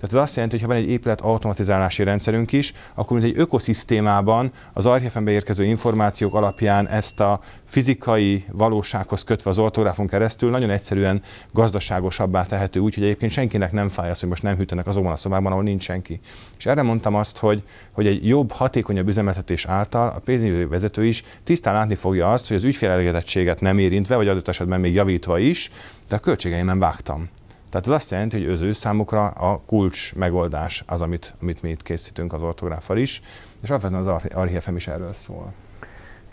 [0.00, 3.40] Tehát ez azt jelenti, hogy ha van egy épület automatizálási rendszerünk is, akkor mint egy
[3.40, 10.70] ökoszisztémában az archívembe érkező információk alapján ezt a fizikai valósághoz kötve az ortográfon keresztül nagyon
[10.70, 15.16] egyszerűen gazdaságosabbá tehető, úgyhogy egyébként senkinek nem fáj az, hogy most nem hűtenek azokban a
[15.16, 16.20] szobában, ahol nincs senki.
[16.58, 21.22] És erre mondtam azt, hogy, hogy egy jobb, hatékonyabb üzemeltetés által a pénzügyi vezető is
[21.44, 25.70] tisztán látni fogja azt, hogy az ügyfélelégedettséget nem érintve, vagy adott esetben még javítva is,
[26.08, 27.28] de a költségeimen vágtam.
[27.70, 31.68] Tehát ez azt jelenti, hogy az ő számukra a kulcs megoldás az, amit, amit mi
[31.68, 33.22] itt készítünk az ortográfal is,
[33.62, 35.52] és alapvetően az Archifem is erről szól.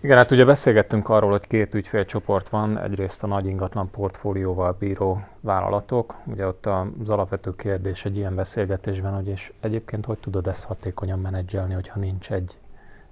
[0.01, 5.23] Igen, hát ugye beszélgettünk arról, hogy két ügyfélcsoport van, egyrészt a nagy ingatlan portfólióval bíró
[5.39, 6.15] vállalatok.
[6.25, 11.19] Ugye ott az alapvető kérdés egy ilyen beszélgetésben, hogy és egyébként hogy tudod ezt hatékonyan
[11.19, 12.57] menedzselni, hogyha nincs egy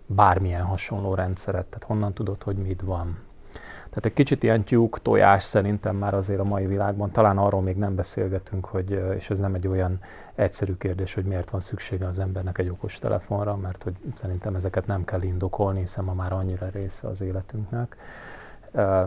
[0.05, 3.17] bármilyen hasonló rendszeret, tehát honnan tudod, hogy mit van.
[3.95, 7.11] Tehát egy kicsit ilyen tyúk, tojás szerintem már azért a mai világban.
[7.11, 9.99] Talán arról még nem beszélgetünk, hogy, és ez nem egy olyan
[10.35, 14.87] egyszerű kérdés, hogy miért van szüksége az embernek egy okos telefonra, mert hogy szerintem ezeket
[14.87, 17.95] nem kell indokolni, hiszen ma már annyira része az életünknek.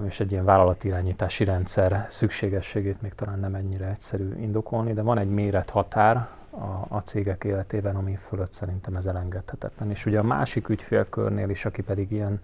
[0.06, 5.30] És egy ilyen vállalatirányítási rendszer szükségességét még talán nem ennyire egyszerű indokolni, de van egy
[5.30, 9.90] mérethatár a, a cégek életében, ami fölött szerintem ez elengedhetetlen.
[9.90, 12.40] És ugye a másik ügyfélkörnél is, aki pedig ilyen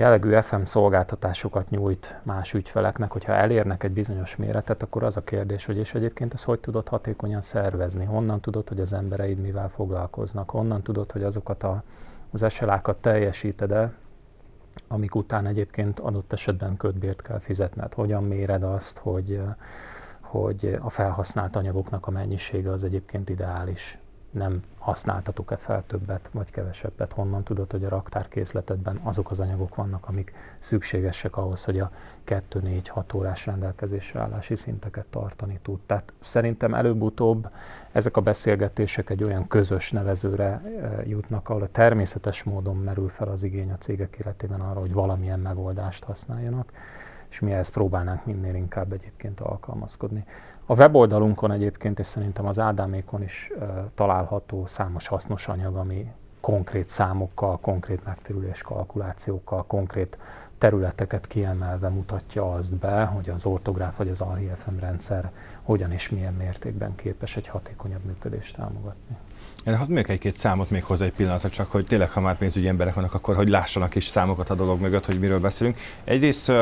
[0.00, 5.64] jellegű FM szolgáltatásokat nyújt más ügyfeleknek, hogyha elérnek egy bizonyos méretet, akkor az a kérdés,
[5.64, 8.04] hogy és egyébként ezt hogy tudod hatékonyan szervezni?
[8.04, 10.50] Honnan tudod, hogy az embereid mivel foglalkoznak?
[10.50, 11.82] Honnan tudod, hogy azokat a,
[12.30, 13.92] az SLA-kat teljesíted-e,
[14.88, 17.94] amik után egyébként adott esetben ködbért kell fizetned?
[17.94, 19.40] Hogyan méred azt, hogy,
[20.20, 23.98] hogy a felhasznált anyagoknak a mennyisége az egyébként ideális?
[24.30, 30.08] Nem használtatok-e fel többet vagy kevesebbet, honnan tudod, hogy a raktárkészletedben azok az anyagok vannak,
[30.08, 31.90] amik szükségesek ahhoz, hogy a
[32.26, 35.78] 2-4-6 órás rendelkezésre állási szinteket tartani tud.
[35.86, 37.48] Tehát szerintem előbb-utóbb
[37.92, 43.28] ezek a beszélgetések egy olyan közös nevezőre e, jutnak, ahol a természetes módon merül fel
[43.28, 46.72] az igény a cégek életében arra, hogy valamilyen megoldást használjanak,
[47.30, 50.24] és mi ezt próbálnánk minél inkább egyébként alkalmazkodni.
[50.70, 56.88] A weboldalunkon egyébként, és szerintem az Ádámékon is uh, található számos hasznos anyag, ami konkrét
[56.88, 60.18] számokkal, konkrét megterülés kalkulációkkal, konkrét
[60.58, 65.30] területeket kiemelve mutatja azt be, hogy az ortográf vagy az RIFM rendszer
[65.62, 69.16] hogyan és milyen mértékben képes egy hatékonyabb működést támogatni.
[69.64, 72.68] Én hadd még egy-két számot még hozzá egy pillanatra, csak hogy tényleg, ha már pénzügyi
[72.68, 75.78] emberek vannak, akkor hogy lássanak is számokat a dolog mögött, hogy miről beszélünk.
[76.04, 76.52] Egyrészt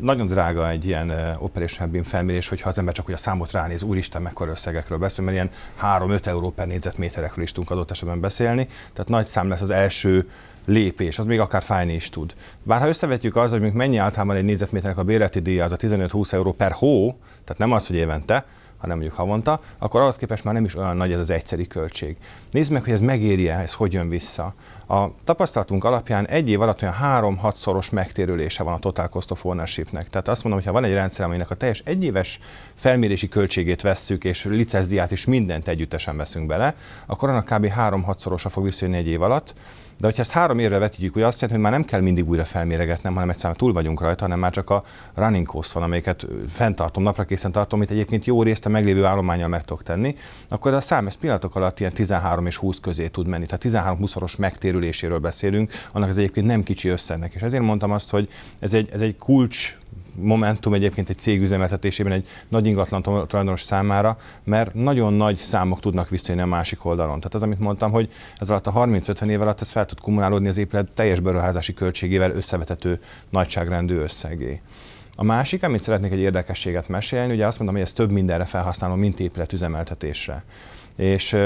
[0.00, 3.82] nagyon drága egy ilyen operational BIM felmérés, hogyha az ember csak hogy a számot ránéz,
[3.82, 5.50] úristen, mekkora összegekről beszél, mert ilyen
[5.82, 8.66] 3-5 euró per négyzetméterekről is tudunk adott esetben beszélni.
[8.92, 10.28] Tehát nagy szám lesz az első
[10.66, 12.34] lépés, az még akár fájni is tud.
[12.62, 16.32] Bár ha összevetjük az, hogy mennyi általában egy négyzetméternek a bérleti díja, az a 15-20
[16.32, 18.44] euró per hó, tehát nem az, hogy évente,
[18.82, 22.16] hanem mondjuk havonta, akkor ahhoz képest már nem is olyan nagy ez az egyszeri költség.
[22.50, 24.54] Nézd meg, hogy ez megéri-e, ez hogy jön vissza.
[24.88, 29.44] A tapasztalatunk alapján egy év alatt olyan 3-6 szoros megtérülése van a Total Cost of
[29.44, 30.08] Ownershipnek.
[30.08, 32.38] Tehát azt mondom, hogy ha van egy rendszer, aminek a teljes egyéves
[32.74, 36.74] felmérési költségét vesszük, és licencdiát is mindent együttesen veszünk bele,
[37.06, 37.72] akkor annak kb.
[37.76, 39.54] 3-6 szorosa fog visszajönni egy év alatt.
[40.02, 42.44] De hogyha ezt három évre vetítjük, ugye azt jelenti, hogy már nem kell mindig újra
[42.44, 44.82] felméregetnem, hanem egyszerűen túl vagyunk rajta, hanem már csak a
[45.14, 49.48] running cost van, amelyeket fenntartom, napra készen tartom, amit egyébként jó részt a meglévő állományjal
[49.48, 50.16] meg tudok tenni,
[50.48, 53.46] akkor a szám ez pillanatok alatt ilyen 13 és 20 közé tud menni.
[53.46, 57.34] Tehát 13-20-szoros megtérüléséről beszélünk, annak ez egyébként nem kicsi összegnek.
[57.34, 59.76] És ezért mondtam azt, hogy ez egy, ez egy kulcs
[60.14, 66.08] Momentum egyébként egy cég üzemeltetésében egy nagy ingatlan tulajdonos számára, mert nagyon nagy számok tudnak
[66.08, 67.16] visszajönni a másik oldalon.
[67.16, 70.48] Tehát az, amit mondtam, hogy ez alatt a 30-50 év alatt ez fel tud kumulálódni
[70.48, 74.60] az épület teljes beruházási költségével összevetető nagyságrendű összegé.
[75.16, 78.98] A másik, amit szeretnék egy érdekességet mesélni, ugye azt mondom, hogy ez több mindenre felhasználom,
[78.98, 80.44] mint épületüzemeltetésre
[80.96, 81.36] és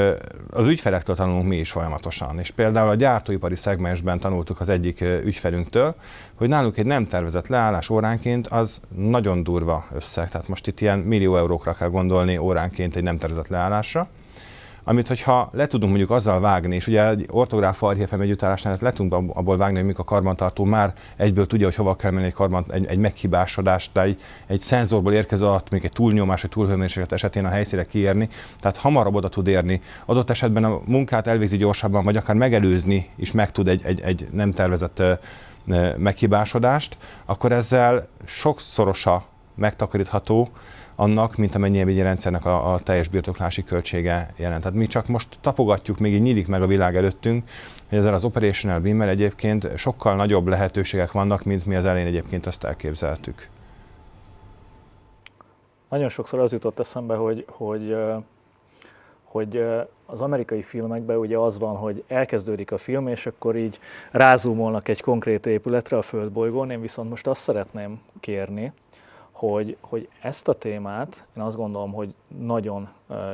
[0.50, 2.38] az ügyfelektől tanulunk mi is folyamatosan.
[2.38, 5.94] És például a gyártóipari szegmensben tanultuk az egyik ügyfelünktől,
[6.34, 10.30] hogy náluk egy nem tervezett leállás óránként az nagyon durva összeg.
[10.30, 14.08] Tehát most itt ilyen millió eurókra kell gondolni óránként egy nem tervezett leállásra
[14.88, 18.90] amit hogyha le tudunk mondjuk azzal vágni, és ugye egy ortográf archívfem együttállásnál ezt le
[18.90, 22.32] tudunk abból vágni, hogy mikor a karbantartó már egyből tudja, hogy hova kell menni egy,
[22.32, 27.12] karban, egy, egy meghibásodást, de egy, egy szenzorból érkező alatt, még egy túlnyomás, vagy túlhőmérséklet
[27.12, 28.28] esetén a helyszíre kiérni,
[28.60, 29.80] tehát hamarabb oda tud érni.
[30.04, 34.26] Adott esetben a munkát elvégzi gyorsabban, vagy akár megelőzni is meg tud egy, egy, egy
[34.32, 35.02] nem tervezett
[35.96, 40.50] meghibásodást, akkor ezzel sokszorosa megtakarítható
[40.96, 44.62] annak, mint amennyi egy rendszernek a, a teljes birtoklási költsége jelent.
[44.62, 47.44] Tehát mi csak most tapogatjuk, még így nyílik meg a világ előttünk,
[47.88, 52.46] hogy ezzel az operational beam egyébként sokkal nagyobb lehetőségek vannak, mint mi az elején egyébként
[52.46, 53.48] azt elképzeltük.
[55.88, 57.96] Nagyon sokszor az jutott eszembe, hogy, hogy
[59.36, 59.64] hogy
[60.06, 63.78] az amerikai filmekben ugye az van, hogy elkezdődik a film, és akkor így
[64.10, 66.70] rázumolnak egy konkrét épületre a földbolygón.
[66.70, 68.72] Én viszont most azt szeretném kérni,
[69.36, 72.88] hogy, hogy ezt a témát én azt gondolom, hogy nagyon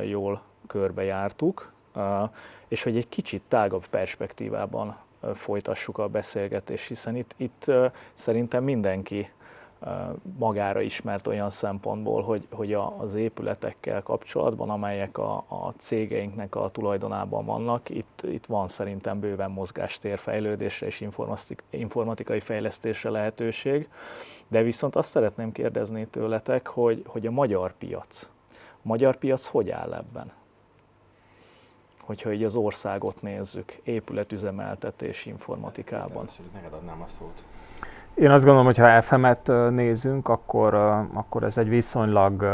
[0.05, 1.71] jól körbejártuk,
[2.67, 4.97] és hogy egy kicsit tágabb perspektívában
[5.33, 7.71] folytassuk a beszélgetést, hiszen itt, itt
[8.13, 9.29] szerintem mindenki
[10.37, 17.45] magára ismert olyan szempontból, hogy, hogy az épületekkel kapcsolatban, amelyek a, a cégeinknek a tulajdonában
[17.45, 21.07] vannak, itt, itt van szerintem bőven mozgástér fejlődésre és
[21.69, 23.89] informatikai fejlesztésre lehetőség.
[24.47, 28.29] De viszont azt szeretném kérdezni tőletek, hogy, hogy a magyar piac,
[28.71, 30.31] a magyar piac hogy áll ebben?
[32.01, 36.29] Hogyha így az országot nézzük, épületüzemeltetés informatikában.
[36.53, 37.43] Neked adnám a szót.
[38.15, 40.73] Én azt gondolom, hogy ha FM-et nézünk, akkor,
[41.13, 42.45] akkor ez egy viszonylag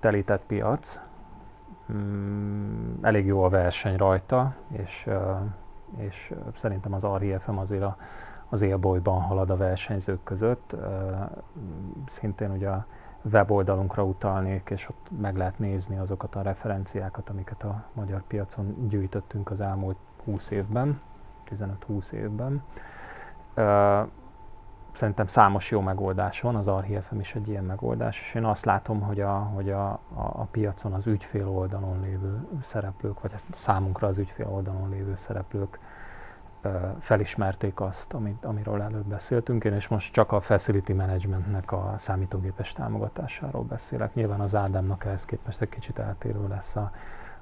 [0.00, 1.00] telített piac.
[1.92, 5.08] Mm, elég jó a verseny rajta, és,
[5.96, 7.96] és szerintem az RIFM azért a
[8.50, 10.76] az élbolyban halad a versenyzők között.
[12.06, 12.86] Szintén ugye a
[13.22, 19.50] weboldalunkra utalnék, és ott meg lehet nézni azokat a referenciákat, amiket a magyar piacon gyűjtöttünk
[19.50, 21.00] az elmúlt 20 évben,
[21.88, 22.62] 15-20 évben.
[24.92, 29.00] Szerintem számos jó megoldás van, az RHFM is egy ilyen megoldás, és én azt látom,
[29.00, 34.18] hogy a, hogy a, a, a piacon az ügyfél oldalon lévő szereplők, vagy számunkra az
[34.18, 35.78] ügyfél oldalon lévő szereplők
[36.98, 39.64] felismerték azt, amit, amiről előbb beszéltünk.
[39.64, 44.14] Én és most csak a facility managementnek a számítógépes támogatásáról beszélek.
[44.14, 46.92] Nyilván az Ádámnak ehhez képest egy kicsit eltérő lesz a,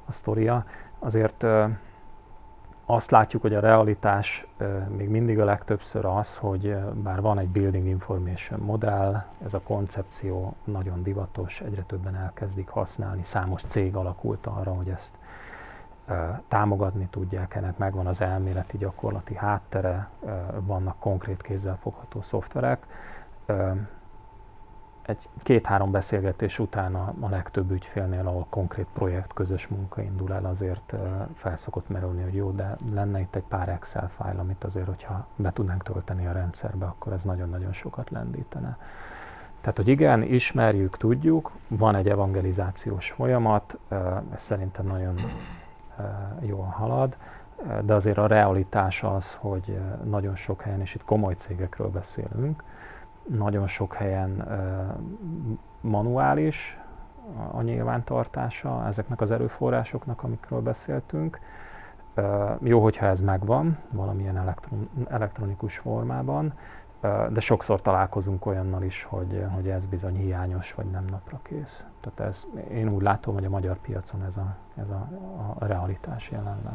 [0.05, 0.65] a sztoria.
[0.99, 1.47] Azért
[2.91, 4.47] azt látjuk, hogy a realitás
[4.97, 10.55] még mindig a legtöbbször az, hogy bár van egy Building Information modell, ez a koncepció
[10.65, 15.15] nagyon divatos, egyre többen elkezdik használni, számos cég alakult arra, hogy ezt
[16.49, 20.09] támogatni tudják, ennek megvan az elméleti gyakorlati háttere,
[20.61, 22.87] vannak konkrét kézzelfogható szoftverek.
[25.09, 30.45] Egy két-három beszélgetés után a, a legtöbb ügyfélnél, ahol konkrét projekt, közös munka indul el,
[30.45, 30.95] azért
[31.35, 35.53] felszokott merülni, hogy jó, de lenne itt egy pár Excel fájl, amit azért, hogyha be
[35.53, 38.79] tudnánk tölteni a rendszerbe, akkor ez nagyon-nagyon sokat lendítene.
[39.61, 43.79] Tehát, hogy igen, ismerjük, tudjuk, van egy evangelizációs folyamat,
[44.35, 45.21] ez szerintem nagyon
[46.41, 47.17] jól halad,
[47.85, 52.63] de azért a realitás az, hogy nagyon sok helyen, és itt komoly cégekről beszélünk,
[53.29, 54.49] nagyon sok helyen
[55.81, 56.79] manuális
[57.51, 61.39] a nyilvántartása ezeknek az erőforrásoknak, amikről beszéltünk.
[62.61, 66.53] Jó, hogyha ez megvan valamilyen elektron, elektronikus formában,
[67.31, 71.85] de sokszor találkozunk olyannal is, hogy, hogy ez bizony hiányos, vagy nem napra kész.
[72.01, 75.09] Tehát ez, én úgy látom, hogy a magyar piacon ez a, ez a,
[75.59, 76.75] a realitás jelenleg.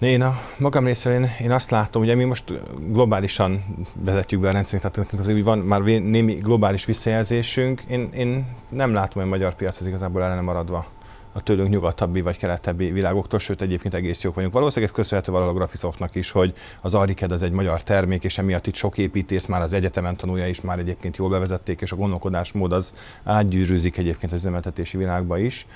[0.00, 2.52] Én a magam részéről én, én azt látom, hogy mi most
[2.92, 3.64] globálisan
[4.04, 7.82] vezetjük be a rendszerünk, tehát nekünk azért van már némi globális visszajelzésünk.
[7.88, 10.86] Én, én nem látom, hogy a magyar piac az igazából ellene maradva
[11.32, 14.52] a tőlünk nyugatabbi vagy keletebbi világoktól, sőt egyébként egész jók vagyunk.
[14.52, 18.38] Valószínűleg ez köszönhető valahol a Graphisoftnak is, hogy az Ariked az egy magyar termék, és
[18.38, 21.96] emiatt itt sok építész már az egyetemen tanulja is, már egyébként jól bevezették, és a
[21.96, 22.92] gondolkodásmód az
[23.24, 25.66] átgyűrűzik egyébként az üzemeltetési világba is.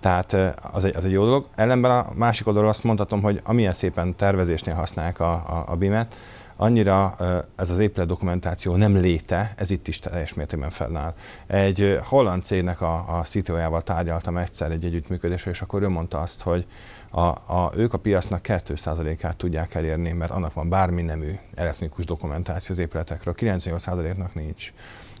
[0.00, 0.32] Tehát
[0.72, 1.46] az egy, az egy jó dolog.
[1.54, 6.14] Ellenben a másik oldalról azt mondhatom, hogy amilyen szépen tervezésnél használják a, a, a BIM-et,
[6.56, 7.16] annyira
[7.56, 11.14] ez az épület dokumentáció nem léte, ez itt is teljes mértékben fennáll.
[11.46, 16.42] Egy holland cégnek a, a CTO-jával tárgyaltam egyszer egy együttműködésre, és akkor ő mondta azt,
[16.42, 16.66] hogy
[17.10, 22.74] a, a, ők a piacnak 2%-át tudják elérni, mert annak van bármi nemű elektronikus dokumentáció
[22.74, 24.72] az épületekről, 98%-nak nincs.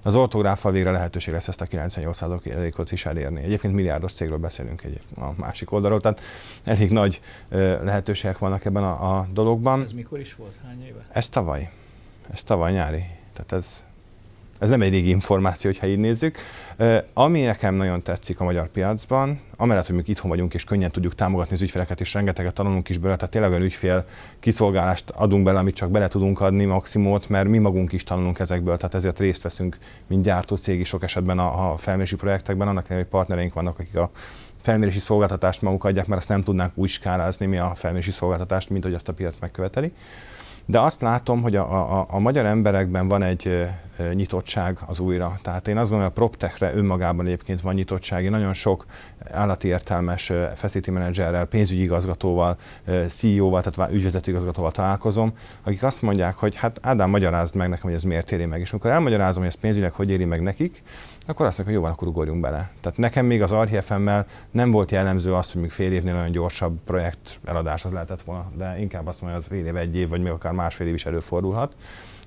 [0.06, 3.42] Az ortográffal végre lehetőség lesz ezt a 98%-ot is elérni.
[3.42, 6.20] Egyébként milliárdos cégről beszélünk egy a másik oldalról, tehát
[6.64, 7.20] elég nagy
[7.82, 9.82] lehetőségek vannak ebben a, a dologban.
[9.82, 10.54] Ez mikor is volt?
[10.66, 11.06] Hány éve?
[11.08, 11.70] Ez tavaly.
[12.32, 13.04] Ez tavaly nyári.
[13.32, 13.84] Tehát ez
[14.58, 16.38] ez nem egy régi információ, ha így nézzük.
[17.14, 21.54] Ami nekem nagyon tetszik a magyar piacban, amellett, hogy itthon vagyunk és könnyen tudjuk támogatni
[21.54, 24.04] az ügyfeleket, és rengeteget tanulunk is belőle, tehát tényleg olyan ügyfél
[24.40, 28.76] kiszolgálást adunk bele, amit csak bele tudunk adni maximumot, mert mi magunk is tanulunk ezekből,
[28.76, 32.86] tehát ezért részt veszünk, mint gyártó cég is sok esetben a, a felmérési projektekben, annak
[32.86, 34.10] hogy partnereink vannak, akik a
[34.62, 38.84] felmérési szolgáltatást maguk adják, mert azt nem tudnánk úgy skálázni mi a felmérési szolgáltatást, mint
[38.84, 39.92] hogy azt a piac megköveteli.
[40.68, 43.66] De azt látom, hogy a, a, a magyar emberekben van egy
[44.12, 45.38] nyitottság az újra.
[45.42, 48.24] Tehát én azt gondolom, hogy a PropTechre önmagában egyébként van nyitottság.
[48.24, 48.86] Én nagyon sok
[49.30, 52.56] állati értelmes facility managerrel, pénzügyi igazgatóval,
[53.08, 57.94] CEO-val, tehát ügyvezető igazgatóval találkozom, akik azt mondják, hogy hát Ádám, magyarázd meg nekem, hogy
[57.94, 58.60] ez miért éri meg.
[58.60, 60.82] És amikor elmagyarázom, hogy ez pénzügyileg hogy éri meg nekik,
[61.26, 62.70] akkor azt mondják, hogy jó van, akkor ugorjunk bele.
[62.80, 66.78] Tehát nekem még az RHFM-mel nem volt jellemző az, hogy még fél évnél nagyon gyorsabb
[66.84, 70.08] projekt eladás az lehetett volna, de inkább azt mondom, hogy az fél év, egy év,
[70.08, 71.74] vagy még akár másfél év is előfordulhat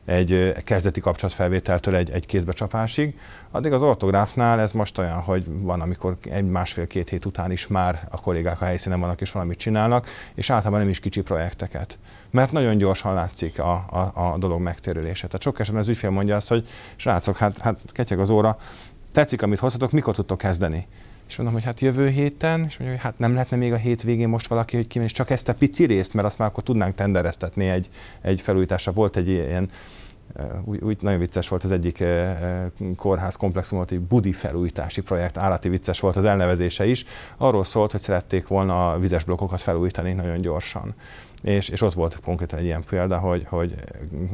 [0.10, 3.20] egy kezdeti kapcsolatfelvételtől egy, egy kézbecsapásig.
[3.52, 8.00] Addig az ortográfnál ez most olyan, hogy van, amikor egy másfél-két hét után is már
[8.12, 11.98] a kollégák a helyszínen vannak és valamit csinálnak, és általában nem is kicsi projekteket.
[12.32, 15.26] Mert nagyon gyorsan látszik a, a, a dolog megtérülése.
[15.26, 18.58] Tehát sok esetben az ügyfél mondja azt, hogy srácok, hát, hát ketyeg az óra,
[19.12, 20.88] tetszik, amit hozhatok, mikor tudtok kezdeni?
[21.28, 24.30] És mondom, hogy hát jövő héten, és mondja, hogy hát nem lehetne még a hétvégén
[24.30, 27.70] most valaki, hogy kimegy, csak ezt a pici részt, mert azt már akkor tudnánk tendereztetni
[27.70, 27.90] egy,
[28.22, 28.92] egy felújításra.
[28.92, 29.70] Volt egy ilyen
[30.64, 32.04] úgy, úgy nagyon vicces volt az egyik
[32.96, 37.06] kórház komplexum egy budi felújítási projekt, állati vicces volt az elnevezése is.
[37.38, 40.96] Arról szólt, hogy szerették volna a vizes blokkokat felújítani nagyon gyorsan
[41.44, 43.74] és, és ott volt konkrétan egy ilyen példa, hogy, hogy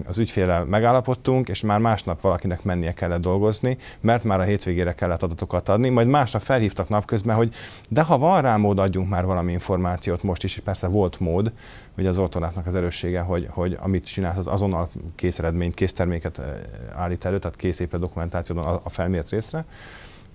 [0.05, 5.23] az ügyfélel megállapodtunk, és már másnap valakinek mennie kellett dolgozni, mert már a hétvégére kellett
[5.23, 7.53] adatokat adni, majd másnap felhívtak napközben, hogy
[7.89, 11.51] de ha van rá mód, adjunk már valami információt most is, és persze volt mód,
[11.95, 16.39] hogy az ortonátnak az erőssége, hogy, hogy amit csinálsz, az azonnal kész eredményt, kész terméket
[16.39, 16.53] eh,
[16.95, 19.65] állít elő, tehát kész éppen dokumentációban a, a felmért részre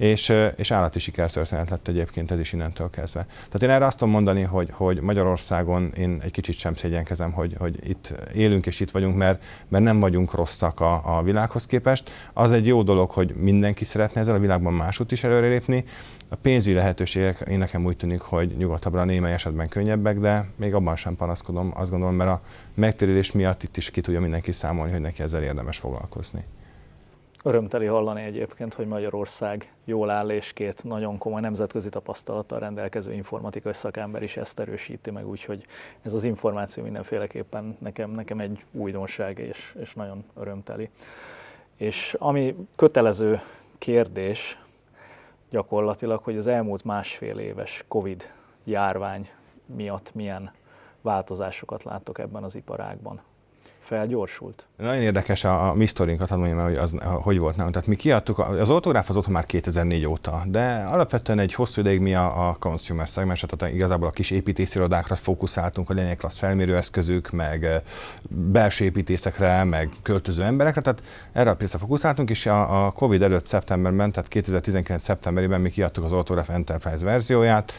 [0.00, 3.26] és, és állati sikertörténet lett egyébként ez is innentől kezdve.
[3.32, 7.54] Tehát én erre azt tudom mondani, hogy, hogy Magyarországon én egy kicsit sem szégyenkezem, hogy,
[7.58, 12.10] hogy itt élünk és itt vagyunk, mert, mert nem vagyunk rosszak a, a világhoz képest.
[12.32, 15.84] Az egy jó dolog, hogy mindenki szeretne ezzel a világban másút is előrelépni.
[16.28, 20.96] A pénzügyi lehetőségek én nekem úgy tűnik, hogy nyugatabbra némely esetben könnyebbek, de még abban
[20.96, 22.40] sem panaszkodom, azt gondolom, mert a
[22.74, 26.44] megtérülés miatt itt is ki tudja mindenki számolni, hogy neki ezzel érdemes foglalkozni.
[27.42, 33.72] Örömteli hallani egyébként, hogy Magyarország jól áll, és két nagyon komoly nemzetközi tapasztalattal rendelkező informatikai
[33.72, 35.66] szakember is ezt erősíti meg, úgyhogy
[36.02, 40.90] ez az információ mindenféleképpen nekem, nekem egy újdonság, és, és nagyon örömteli.
[41.76, 43.40] És ami kötelező
[43.78, 44.58] kérdés
[45.50, 48.32] gyakorlatilag, hogy az elmúlt másfél éves Covid
[48.64, 49.30] járvány
[49.66, 50.52] miatt milyen
[51.00, 53.20] változásokat láttok ebben az iparágban
[53.90, 54.66] felgyorsult.
[54.76, 55.86] Nagyon érdekes a, a mi
[56.30, 57.74] mondjam hogy az hogy volt nálunk.
[57.74, 62.00] Tehát mi kiadtuk, az autográf az otthon már 2004 óta, de alapvetően egy hosszú ideig
[62.00, 67.30] mi a, a consumer segmens, tehát igazából a kis építészirodákra fókuszáltunk, hogy legyenek klassz felmérőeszközük,
[67.30, 67.82] meg
[68.28, 73.46] belső építészekre, meg költöző emberekre, tehát erre a piacra fókuszáltunk, és a, a Covid előtt
[73.46, 77.72] szeptemberben, tehát 2019 szeptemberében mi kiadtuk az autográf Enterprise verzióját,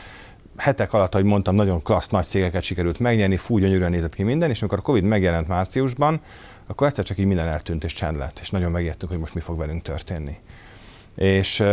[0.58, 4.50] hetek alatt, ahogy mondtam, nagyon klassz nagy cégeket sikerült megnyerni, fú, gyönyörűen nézett ki minden,
[4.50, 6.22] és amikor a Covid megjelent márciusban,
[6.68, 9.40] akkor egyszer csak így minden eltűnt és csend lett, és nagyon megijedtünk, hogy most mi
[9.40, 10.36] fog velünk történni.
[11.16, 11.64] És,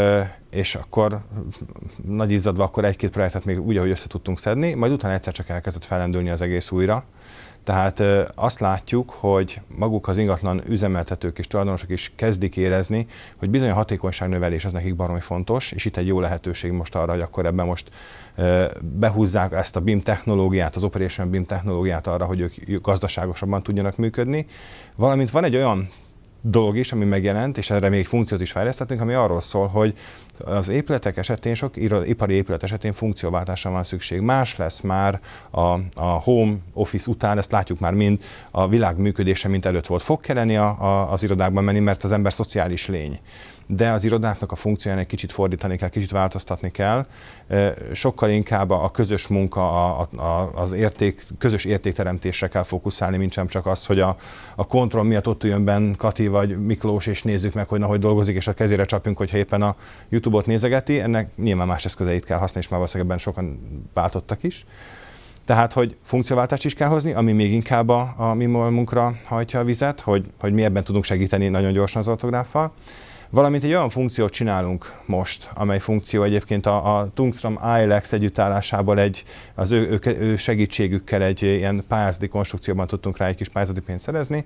[0.51, 1.21] és akkor
[2.05, 5.49] nagy izzadva akkor egy-két projektet még úgy, ahogy össze tudtunk szedni, majd utána egyszer csak
[5.49, 7.05] elkezdett felendülni az egész újra,
[7.69, 8.03] tehát
[8.35, 13.07] azt látjuk, hogy maguk az ingatlan üzemeltetők és tulajdonosok is kezdik érezni,
[13.39, 16.95] hogy bizony a hatékonyság növelés az nekik baromi fontos, és itt egy jó lehetőség most
[16.95, 17.91] arra, hogy akkor ebben most
[18.83, 24.47] behúzzák ezt a BIM technológiát, az Operation BIM technológiát arra, hogy ők gazdaságosabban tudjanak működni.
[24.97, 25.91] Valamint van egy olyan
[26.51, 29.95] dolog is, ami megjelent, és erre még funkciót is fejlesztettünk, ami arról szól, hogy
[30.45, 34.21] az épületek esetén, sok ipari épület esetén funkcióváltásra van szükség.
[34.21, 35.21] Más lesz már
[35.51, 35.61] a,
[35.95, 40.03] a home office után, ezt látjuk már mind, a világ működése, mint előtt volt.
[40.03, 43.19] Fog kelleni a, a, az irodákban menni, mert az ember szociális lény
[43.69, 47.07] de az irodáknak a funkcióján egy kicsit fordítani kell, kicsit változtatni kell.
[47.93, 53.47] Sokkal inkább a közös munka, a, a, az érték, közös értékteremtésre kell fókuszálni, mint sem
[53.47, 54.17] csak az, hogy a,
[54.57, 57.99] a kontroll miatt ott jön benn Kati vagy Miklós, és nézzük meg, hogy na, hogy
[57.99, 59.77] dolgozik, és a kezére csapjunk, hogyha éppen a
[60.09, 61.01] YouTube-ot nézegeti.
[61.01, 63.61] Ennek nyilván más eszközeit kell használni, és már valószínűleg ebben sokan
[63.95, 64.65] váltottak is.
[65.45, 68.85] Tehát, hogy funkcióváltást is kell hozni, ami még inkább a, a mi
[69.25, 72.73] hajtja a vizet, hogy, hogy mi ebben tudunk segíteni nagyon gyorsan az ortográffal.
[73.31, 79.25] Valamint egy olyan funkciót csinálunk most, amely funkció egyébként a, a Tungstrom ILX együttállásából egy,
[79.55, 84.05] az ő, ő, ő segítségükkel egy ilyen pályázati konstrukcióban tudtunk rá egy kis pályázati pénzt
[84.05, 84.45] szerezni,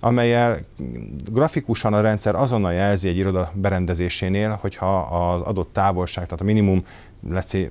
[0.00, 0.58] amelyel
[1.32, 6.84] grafikusan a rendszer azonnal jelzi egy iroda berendezésénél, hogyha az adott távolság, tehát a minimum
[7.30, 7.70] leci,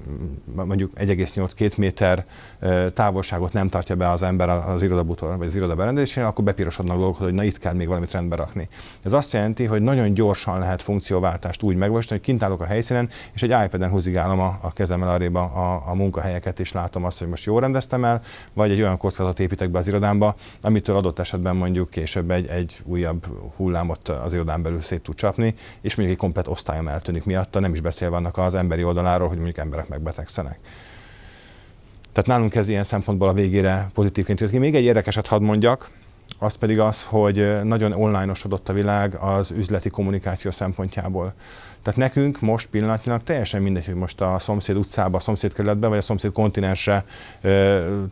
[0.53, 2.25] mondjuk 1,8-2 méter
[2.93, 7.17] távolságot nem tartja be az ember az irodabutól, vagy az iroda berendezésén, akkor bepirosodnak dolgok,
[7.17, 8.67] hogy na itt kell még valamit rendbe rakni.
[9.01, 13.09] Ez azt jelenti, hogy nagyon gyorsan lehet funkcióváltást úgy megvalósítani, hogy kint állok a helyszínen,
[13.33, 17.27] és egy iPad-en húzigálom a, a kezemmel arrébb a, a munkahelyeket, és látom azt, hogy
[17.27, 18.21] most jól rendeztem el,
[18.53, 22.81] vagy egy olyan kockázatot építek be az irodámba, amitől adott esetben mondjuk később egy, egy
[22.83, 23.25] újabb
[23.55, 27.73] hullámot az irodán belül szét tud csapni, és mondjuk egy komplet osztályom eltűnik miatta, nem
[27.73, 30.59] is beszélve annak az emberi oldaláról, hogy mondjuk emberek megbetegszenek.
[32.11, 34.57] Tehát nálunk ez ilyen szempontból a végére pozitívként jött ki.
[34.57, 35.89] Még egy érdekeset hadd mondjak,
[36.39, 41.33] az pedig az, hogy nagyon online-osodott a világ az üzleti kommunikáció szempontjából.
[41.83, 45.97] Tehát nekünk most pillanatnyilag teljesen mindegy, hogy most a szomszéd utcába, a szomszéd kerületbe, vagy
[45.97, 47.05] a szomszéd kontinensre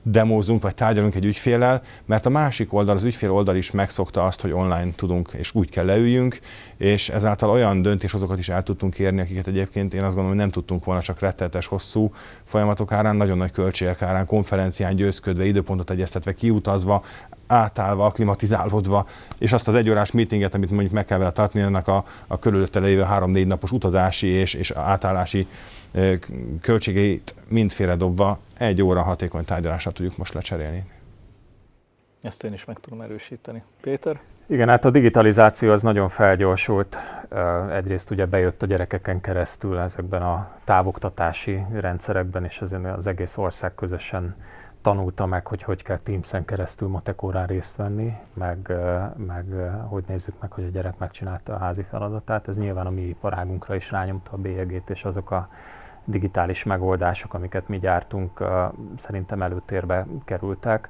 [0.04, 4.42] demózunk, vagy tárgyalunk egy ügyféllel, mert a másik oldal, az ügyfél oldal is megszokta azt,
[4.42, 6.40] hogy online tudunk, és úgy kell leüljünk,
[6.78, 10.52] és ezáltal olyan döntéshozókat is el tudtunk érni, akiket egyébként én azt gondolom, hogy nem
[10.52, 12.14] tudtunk volna csak rettenetes hosszú
[12.44, 17.04] folyamatok árán, nagyon nagy költségek árán, konferencián győzködve, időpontot egyeztetve, kiutazva,
[17.52, 19.06] átállva, aklimatizálódva,
[19.38, 22.80] és azt az egyórás meetinget, amit mondjuk meg kell vele tartani, ennek a, a körülötte
[22.80, 25.48] lévő három-négy napos utazási és, és átállási
[26.62, 30.84] költségeit mind félredobva egy óra hatékony tárgyalásra tudjuk most lecserélni.
[32.22, 33.64] Ezt én is meg tudom erősíteni.
[33.82, 34.20] Péter?
[34.48, 36.98] Igen, hát a digitalizáció az nagyon felgyorsult.
[37.72, 43.76] Egyrészt ugye bejött a gyerekeken keresztül ezekben a távoktatási rendszerekben, és ezen az egész ország
[43.76, 44.36] közösen
[44.82, 48.74] tanulta meg, hogy hogy kell Teams-en keresztül matekórán részt venni, meg,
[49.16, 49.46] meg
[49.88, 52.48] hogy nézzük meg, hogy a gyerek megcsinálta a házi feladatát.
[52.48, 55.50] Ez nyilván a mi iparágunkra is rányomta a bélyegét, és azok a
[56.06, 58.44] digitális megoldások, amiket mi gyártunk,
[58.96, 60.90] szerintem előtérbe kerültek.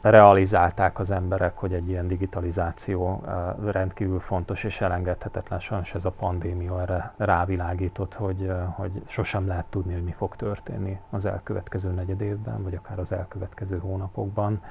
[0.00, 3.24] Realizálták az emberek, hogy egy ilyen digitalizáció
[3.64, 5.58] rendkívül fontos és elengedhetetlen.
[5.58, 11.00] Sajnos ez a pandémia erre rávilágított, hogy, hogy sosem lehet tudni, hogy mi fog történni
[11.10, 14.62] az elkövetkező negyed évben, vagy akár az elkövetkező hónapokban.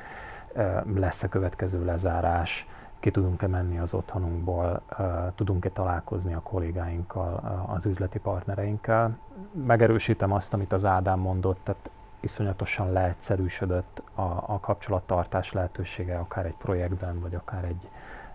[0.96, 2.68] Lesz-e következő lezárás,
[3.00, 4.82] ki tudunk-e menni az otthonunkból,
[5.36, 9.18] tudunk-e találkozni a kollégáinkkal, az üzleti partnereinkkel.
[9.52, 11.90] Megerősítem azt, amit az Ádám mondott, tehát
[12.28, 17.90] iszonyatosan leegyszerűsödött a, a kapcsolattartás lehetősége, akár egy projektben, vagy akár egy,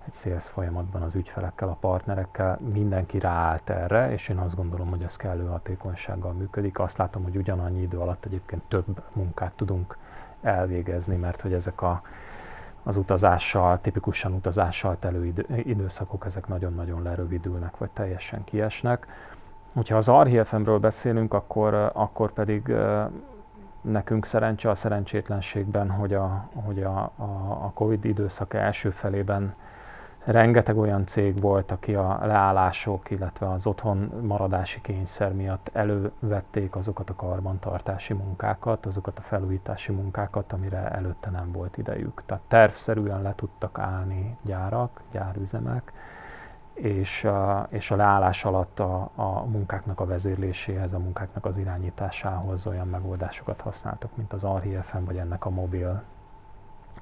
[0.07, 5.03] egy sales folyamatban az ügyfelekkel, a partnerekkel, mindenki ráállt erre, és én azt gondolom, hogy
[5.03, 6.79] ez kellő hatékonysággal működik.
[6.79, 9.97] Azt látom, hogy ugyanannyi idő alatt egyébként több munkát tudunk
[10.43, 12.03] elvégezni, mert hogy ezek a,
[12.83, 19.07] az utazással, tipikusan utazással telő időszakok, ezek nagyon-nagyon lerövidülnek, vagy teljesen kiesnek.
[19.75, 22.75] Hogyha az RHFM-ről beszélünk, akkor, akkor pedig
[23.83, 27.23] nekünk szerencse a szerencsétlenségben, hogy a, hogy a, a,
[27.65, 29.55] a Covid időszaka első felében
[30.25, 37.11] rengeteg olyan cég volt, aki a leállások, illetve az otthon maradási kényszer miatt elővették azokat
[37.11, 42.23] a karbantartási munkákat, azokat a felújítási munkákat, amire előtte nem volt idejük.
[42.27, 45.93] Tehát tervszerűen le tudtak állni gyárak, gyárüzemek,
[46.83, 47.29] és,
[47.69, 53.61] és a leállás alatt a, a munkáknak a vezérléséhez, a munkáknak az irányításához olyan megoldásokat
[53.61, 56.03] használtak, mint az RHFM, vagy ennek a mobil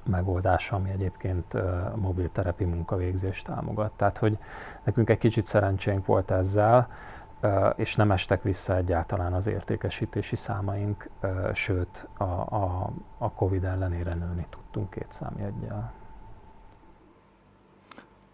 [0.03, 1.57] megoldása, ami egyébként
[1.95, 3.91] mobil terepi munkavégzést támogat.
[3.91, 4.37] Tehát, hogy
[4.83, 6.87] nekünk egy kicsit szerencsénk volt ezzel,
[7.75, 11.09] és nem estek vissza egyáltalán az értékesítési számaink,
[11.53, 15.91] sőt a, a, a Covid ellenére nőni tudtunk két számjegyel.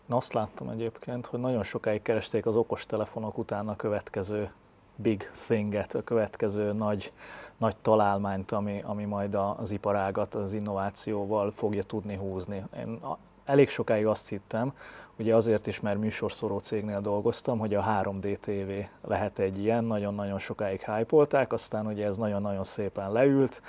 [0.10, 4.52] Én azt láttam egyébként, hogy nagyon sokáig keresték az okostelefonok után a következő
[4.96, 7.12] big thinget, a következő nagy,
[7.58, 12.64] nagy találmányt, ami, ami majd az iparágat az innovációval fogja tudni húzni.
[12.78, 13.00] Én
[13.48, 14.74] elég sokáig azt hittem,
[15.20, 20.40] ugye azért is, mert műsorszóró cégnél dolgoztam, hogy a 3D TV lehet egy ilyen, nagyon-nagyon
[20.40, 23.62] sokáig hypolták, aztán ugye ez nagyon-nagyon szépen leült,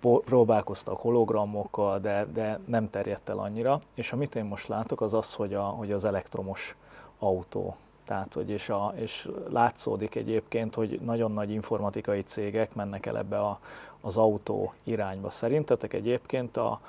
[0.00, 5.34] próbálkoztak hologramokkal, de, de nem terjedt el annyira, és amit én most látok, az az,
[5.34, 6.76] hogy, a, hogy az elektromos
[7.18, 7.76] autó
[8.08, 13.38] tehát, hogy és, a, és látszódik egyébként, hogy nagyon nagy informatikai cégek mennek el ebbe
[13.38, 13.58] a,
[14.00, 15.30] az autó irányba.
[15.30, 16.80] Szerintetek egyébként a,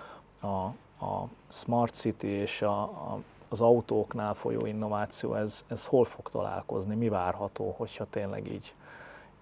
[0.41, 3.19] a, a Smart City és a, a,
[3.49, 8.73] az autóknál folyó innováció, ez, ez hol fog találkozni, mi várható, hogyha tényleg így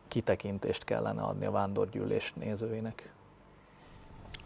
[0.07, 3.11] kitekintést kellene adni a vándorgyűlés nézőinek?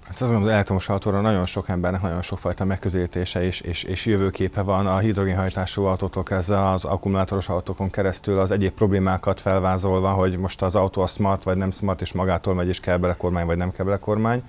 [0.01, 4.05] Hát azt gondolom, az elektromos autóra nagyon sok embernek nagyon sokfajta megközelítése és, és, és
[4.05, 10.37] jövőképe van a hidrogénhajtású autótól kezdve az akkumulátoros autókon keresztül az egyéb problémákat felvázolva, hogy
[10.37, 13.45] most az autó a smart vagy nem smart, és magától megy, és kell bele kormány
[13.45, 14.43] vagy nem kell bele kormány.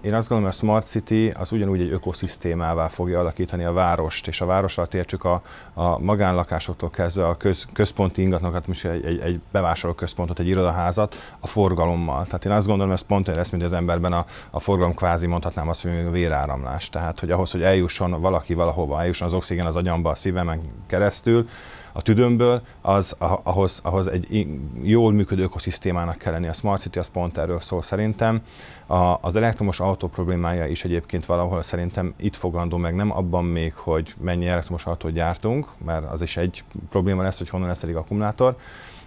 [0.00, 4.26] Én azt gondolom, hogy a Smart City az ugyanúgy egy ökoszisztémává fogja alakítani a várost,
[4.26, 5.42] és a város alatt értsük a,
[5.74, 11.46] a magánlakásoktól kezdve a köz, központi ingatlanokat, most egy, egy, egy bevásárlóközpontot, egy irodaházat a
[11.46, 12.24] forgalommal.
[12.24, 14.94] Tehát én azt gondolom, hogy ez pont olyan lesz, mint az emberben a, a forgalom
[14.94, 16.88] kvázi mondhatnám azt, hogy véráramlás.
[16.88, 21.46] Tehát, hogy ahhoz, hogy eljusson valaki valahova, eljusson az oxigén az agyamba, a szívemen keresztül,
[21.96, 24.46] a tüdőmből, az ahhoz, ahhoz egy
[24.82, 26.46] jól működő ökoszisztémának kell lenni.
[26.46, 28.42] A Smart City az pont erről szól szerintem.
[28.86, 33.74] A, az elektromos autó problémája is egyébként valahol szerintem itt fogandó meg, nem abban még,
[33.74, 37.96] hogy mennyi elektromos autót gyártunk, mert az is egy probléma lesz, hogy honnan lesz elég
[37.96, 38.56] akkumulátor,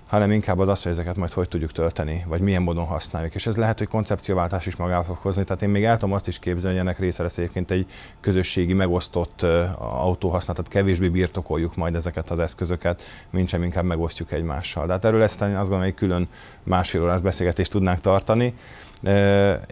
[0.08, 3.36] hanem inkább az az, hogy ezeket majd hogy tudjuk tölteni, vagy milyen módon használjuk.
[3.36, 5.44] És ez lehet, hogy koncepcióváltás is magával fog hozni.
[5.44, 7.86] Tehát én még el tudom azt is képzelni, hogy ennek része lesz egyébként egy
[8.22, 9.42] közösségi megosztott
[9.80, 14.86] autóhasználat, tehát kevésbé birtokoljuk majd ezeket az eszközöket, mint sem inkább megosztjuk egymással.
[14.86, 16.28] De hát erről ezt azt gondolom, hogy külön
[16.64, 18.54] másfél órás beszélgetést tudnánk tartani.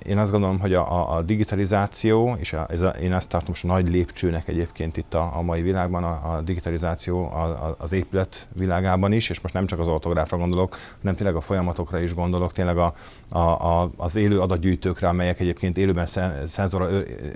[0.05, 3.63] Én azt gondolom, hogy a, a digitalizáció, és a, ez a, én ezt tartom most
[3.63, 8.47] nagy lépcsőnek egyébként itt a, a mai világban, a, a digitalizáció a, a, az épület
[8.53, 9.87] világában is, és most nem csak az
[10.25, 12.93] autográfra gondolok, hanem tényleg a folyamatokra is gondolok, tényleg a,
[13.29, 16.07] a, a, az élő adatgyűjtőkre, amelyek egyébként élőben
[16.45, 16.89] szenzorra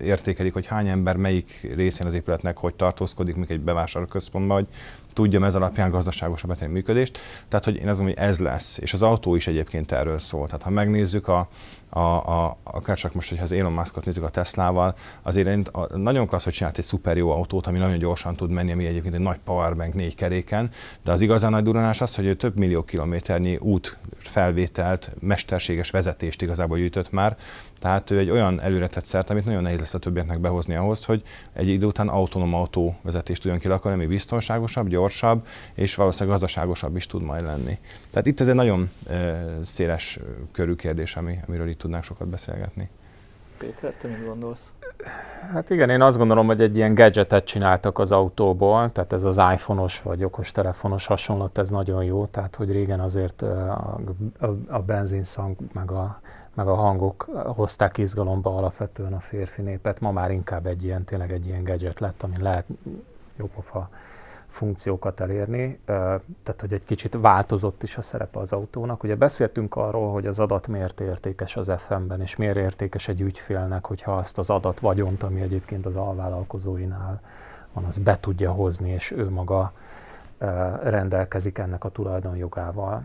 [0.03, 4.67] értékelik, hogy hány ember melyik részén az épületnek hogy tartózkodik, mik egy bevásárlóközpontban, hogy
[5.13, 7.19] tudjam ez alapján gazdaságosabb működést.
[7.47, 8.77] Tehát, hogy én azt gondolom, hogy ez lesz.
[8.77, 10.45] És az autó is egyébként erről szól.
[10.45, 11.47] Tehát, ha megnézzük a,
[11.89, 16.27] a, a, akár csak most, hogyha az Elon Muskot nézzük a Teslával, azért a, nagyon
[16.27, 19.21] klassz, hogy csinált egy szuper jó autót, ami nagyon gyorsan tud menni, ami egyébként egy
[19.21, 20.69] nagy powerbank négy keréken,
[21.03, 26.77] de az igazán nagy duranás az, hogy több millió kilométernyi út felvételt, mesterséges vezetést igazából
[26.77, 27.37] gyűjtött már,
[27.79, 31.23] tehát ő egy olyan előretett szert, amit nagyon nehéz lesz a többieknek behozni ahhoz, hogy
[31.53, 37.21] egy idő után autonóm autóvezetést tudjon kilakolni, ami biztonságosabb, gyorsabb, és valószínűleg gazdaságosabb is tud
[37.21, 37.77] majd lenni.
[38.11, 38.89] Tehát itt ez egy nagyon
[39.63, 40.19] széles
[40.51, 42.89] körű kérdés, ami, amiről itt tudnánk sokat beszélgetni.
[43.57, 44.71] Péter, te mit gondolsz?
[45.53, 49.37] Hát igen, én azt gondolom, hogy egy ilyen gadgetet csináltak az autóból, tehát ez az
[49.53, 53.99] iPhone-os vagy okostelefonos hasonlat, ez nagyon jó, tehát hogy régen azért a,
[54.39, 56.21] a, a benzinszang meg a,
[56.53, 61.31] meg a hangok hozták izgalomba alapvetően a férfi népet, ma már inkább egy ilyen, tényleg
[61.31, 62.65] egy ilyen gadget lett, ami lehet
[63.35, 63.89] jópofa
[64.49, 69.03] funkciókat elérni, tehát hogy egy kicsit változott is a szerepe az autónak.
[69.03, 73.85] Ugye beszéltünk arról, hogy az adat miért értékes az FM-ben, és miért értékes egy ügyfélnek,
[73.85, 77.21] hogyha azt az adat vagyont, ami egyébként az alvállalkozóinál
[77.73, 79.71] van, az be tudja hozni, és ő maga
[80.83, 83.03] rendelkezik ennek a tulajdonjogával.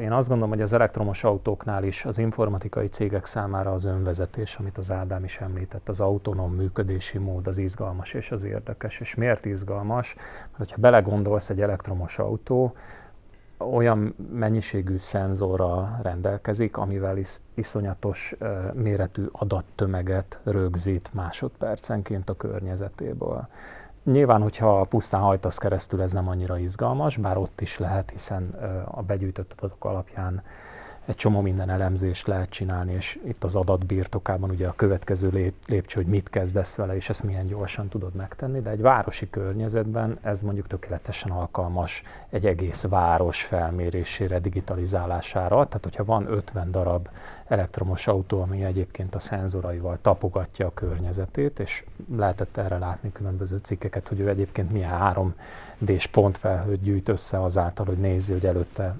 [0.00, 4.78] Én azt gondolom, hogy az elektromos autóknál is az informatikai cégek számára az önvezetés, amit
[4.78, 9.00] az Ádám is említett, az autonóm működési mód az izgalmas és az érdekes.
[9.00, 10.16] És miért izgalmas?
[10.56, 12.74] Mert ha belegondolsz, egy elektromos autó
[13.58, 18.34] olyan mennyiségű szenzorral rendelkezik, amivel is, iszonyatos
[18.72, 23.48] méretű adattömeget rögzít másodpercenként a környezetéből.
[24.04, 28.50] Nyilván, hogyha pusztán hajtasz keresztül, ez nem annyira izgalmas, bár ott is lehet, hiszen
[28.84, 30.42] a begyűjtött adatok alapján
[31.06, 35.54] egy csomó minden elemzést lehet csinálni, és itt az adat birtokában ugye a következő lép,
[35.66, 40.18] lépcső, hogy mit kezdesz vele, és ezt milyen gyorsan tudod megtenni, de egy városi környezetben
[40.22, 45.66] ez mondjuk tökéletesen alkalmas egy egész város felmérésére, digitalizálására.
[45.66, 47.08] Tehát, hogyha van 50 darab
[47.46, 51.84] elektromos autó, ami egyébként a szenzoraival tapogatja a környezetét, és
[52.16, 57.98] lehetett erre látni különböző cikkeket, hogy ő egyébként milyen 3D-s pontfelhőt gyűjt össze azáltal, hogy
[57.98, 58.94] nézi, hogy előtte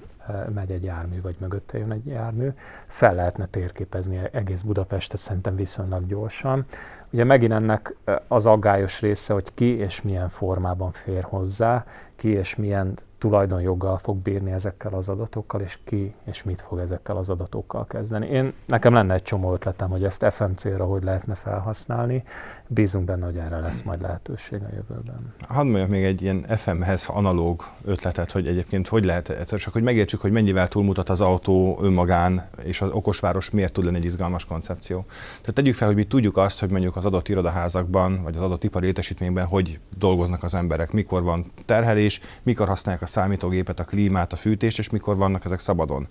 [0.53, 2.49] megy egy jármű, vagy mögötte jön egy jármű,
[2.87, 6.65] fel lehetne térképezni egész Budapestet szerintem viszonylag gyorsan.
[7.09, 7.95] Ugye megint ennek
[8.27, 14.17] az aggályos része, hogy ki és milyen formában fér hozzá, ki és milyen tulajdonjoggal fog
[14.17, 18.27] bírni ezekkel az adatokkal, és ki és mit fog ezekkel az adatokkal kezdeni.
[18.27, 22.23] Én, nekem lenne egy csomó ötletem, hogy ezt FM célra hogy lehetne felhasználni,
[22.67, 25.33] bízunk benne, hogy erre lesz majd lehetőség a jövőben.
[25.47, 30.21] Hadd mondjak még egy ilyen FM-hez analóg ötletet, hogy egyébként hogy lehet, csak hogy megértsük,
[30.21, 35.05] hogy mennyivel túlmutat az autó önmagán, és az okosváros miért tud lenni egy izgalmas koncepció.
[35.39, 38.63] Tehát tegyük fel, hogy mi tudjuk azt, hogy mondjuk az adott irodaházakban, vagy az adott
[38.63, 44.33] ipari létesítményben hogy dolgoznak az emberek, mikor van terhelés, mikor használják a számítógépet, a klímát,
[44.33, 46.07] a fűtést, és mikor vannak ezek szabadon.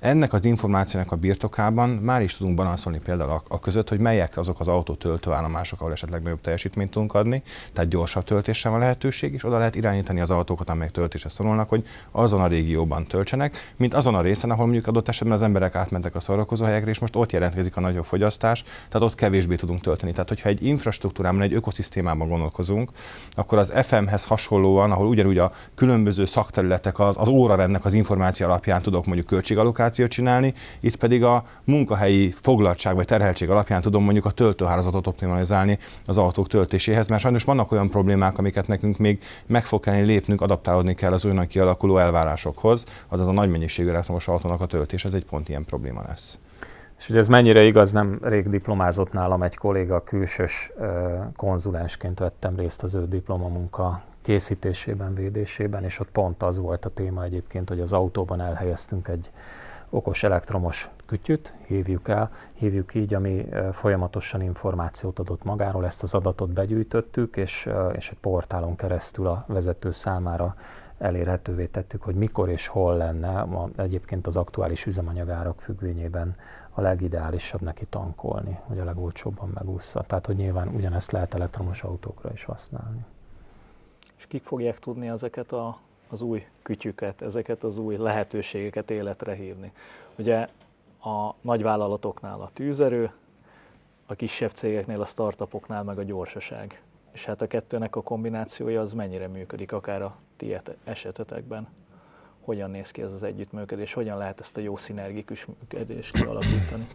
[0.00, 4.60] Ennek az információnak a birtokában már is tudunk balanszolni például a, között, hogy melyek azok
[4.60, 7.42] az autó töltőállomások, ahol esetleg nagyobb teljesítményt tudunk adni,
[7.72, 11.86] tehát gyorsabb töltésre van lehetőség, és oda lehet irányítani az autókat, amelyek töltésre szorulnak, hogy
[12.10, 16.14] azon a régióban töltsenek, mint azon a részen, ahol mondjuk adott esetben az emberek átmentek
[16.14, 20.12] a szórakozó helyekre, és most ott jelentkezik a nagyobb fogyasztás, tehát ott kevésbé tudunk tölteni.
[20.12, 22.90] Tehát, hogyha egy infrastruktúrában, egy ökoszisztémában gondolkozunk,
[23.34, 28.82] akkor az FM-hez hasonlóan, ahol ugyanúgy a különböző szakterületek az, az órarendnek az információ alapján
[28.82, 34.24] tudok mondjuk költségallokációt allokációt csinálni, itt pedig a munkahelyi foglaltság vagy terheltség alapján tudom mondjuk
[34.24, 39.64] a töltőhálózatot optimalizálni az autók töltéséhez, mert sajnos vannak olyan problémák, amiket nekünk még meg
[39.64, 44.60] fog kelleni lépnünk, adaptálódni kell az újonnan kialakuló elvárásokhoz, azaz a nagy mennyiségű elektromos autónak
[44.60, 46.38] a töltés, ez egy pont ilyen probléma lesz.
[46.98, 50.70] És hogy ez mennyire igaz, nem rég diplomázott nálam egy kolléga, külsős
[51.36, 57.24] konzulensként vettem részt az ő diplomamunka készítésében, védésében, és ott pont az volt a téma
[57.24, 59.30] egyébként, hogy az autóban elhelyeztünk egy
[59.90, 66.50] okos elektromos kütyüt, hívjuk el, hívjuk így, ami folyamatosan információt adott magáról, ezt az adatot
[66.50, 70.56] begyűjtöttük, és, és egy portálon keresztül a vezető számára
[70.98, 76.36] elérhetővé tettük, hogy mikor és hol lenne ma egyébként az aktuális üzemanyagárak függvényében
[76.70, 80.02] a legideálisabb neki tankolni, hogy a legolcsóbban megúszza.
[80.02, 83.04] Tehát, hogy nyilván ugyanezt lehet elektromos autókra is használni.
[84.16, 85.78] És kik fogják tudni ezeket a
[86.08, 89.72] az új kütyüket, ezeket az új lehetőségeket életre hívni.
[90.16, 90.48] Ugye
[91.00, 93.12] a nagyvállalatoknál a tűzerő,
[94.06, 96.82] a kisebb cégeknél, a startupoknál meg a gyorsaság.
[97.12, 101.68] És hát a kettőnek a kombinációja az mennyire működik, akár a ti esetetekben.
[102.40, 106.86] Hogyan néz ki ez az együttműködés, hogyan lehet ezt a jó szinergikus működést kialakítani?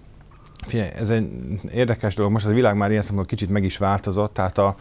[0.66, 1.30] Figyelj, ez egy
[1.72, 2.32] érdekes dolog.
[2.32, 4.76] Most a világ már ilyen szempontból kicsit meg is változott, tehát a,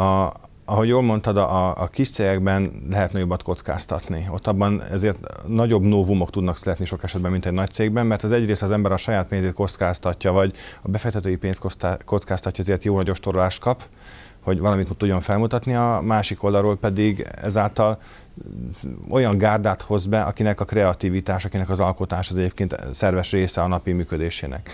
[0.00, 0.32] a,
[0.64, 4.26] ahogy jól mondtad, a, a kis cégekben lehet nagyobbat kockáztatni.
[4.30, 8.32] Ott abban ezért nagyobb novumok tudnak születni sok esetben, mint egy nagy cégben, mert az
[8.32, 11.62] egyrészt az ember a saját pénzét kockáztatja, vagy a befektetői pénzt
[12.04, 13.82] kockáztatja, ezért jó nagy ostorolást kap,
[14.42, 17.98] hogy valamit tudjon felmutatni, a másik oldalról pedig ezáltal
[19.10, 23.66] olyan gárdát hoz be, akinek a kreativitás, akinek az alkotás az egyébként szerves része a
[23.66, 24.70] napi működésének.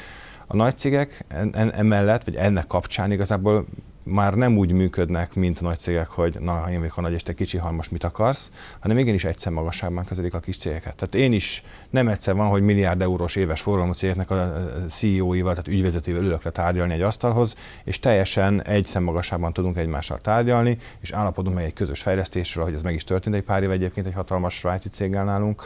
[0.47, 1.24] A nagy cégek
[1.72, 3.66] emellett, vagy ennek kapcsán igazából
[4.09, 7.32] már nem úgy működnek, mint nagy cégek, hogy na, én vagyok a nagy, és te
[7.32, 8.50] kicsi, ha most mit akarsz,
[8.80, 10.96] hanem igenis egyszer magasságban kezelik a kis cégeket.
[10.96, 14.52] Tehát én is nem egyszer van, hogy milliárd eurós éves forgalmú cégeknek a
[14.88, 17.54] CEO-ival, tehát ügyvezetővel ülök le tárgyalni egy asztalhoz,
[17.84, 22.82] és teljesen egy szemmagasságban tudunk egymással tárgyalni, és állapodunk meg egy közös fejlesztésről, hogy ez
[22.82, 25.62] meg is történt egy pár év egyébként egy hatalmas svájci céggel nálunk